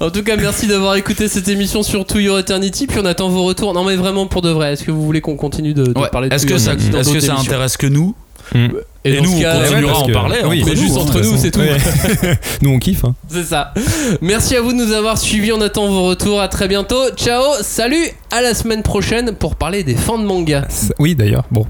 [0.00, 2.86] En tout cas, merci d'avoir écouté cette émission sur To Your Eternity.
[2.86, 3.74] Puis on attend vos retours.
[3.74, 4.72] Non, mais vraiment pour de vrai.
[4.72, 6.08] Est-ce que vous voulez qu'on continue de, de Ouais.
[6.10, 8.14] parler de Est-ce que ça, dans est-ce que ça intéresse que nous?
[8.54, 8.68] Mm.
[9.02, 10.38] Et, nous, on cas, continuera à en parler.
[10.44, 11.60] oui, entre mais juste hein, entre nous, c'est tout.
[11.60, 11.78] Ouais.
[12.62, 13.04] Nous on kiffe.
[13.04, 13.14] Hein.
[13.28, 13.72] C'est ça.
[14.20, 15.52] Merci à vous de nous avoir suivis.
[15.52, 16.40] On attend vos retours.
[16.40, 17.08] À très bientôt.
[17.16, 17.42] Ciao.
[17.62, 18.04] Salut.
[18.30, 20.68] À la semaine prochaine pour parler des fans de manga.
[20.98, 21.44] Oui d'ailleurs.
[21.50, 21.66] Bon.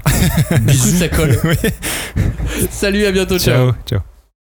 [0.67, 1.39] Du coup, ça colle.
[1.45, 1.55] Oui.
[2.69, 3.05] Salut.
[3.05, 3.39] À bientôt.
[3.39, 3.71] ciao.
[3.71, 3.73] ciao.
[3.87, 4.10] Ciao.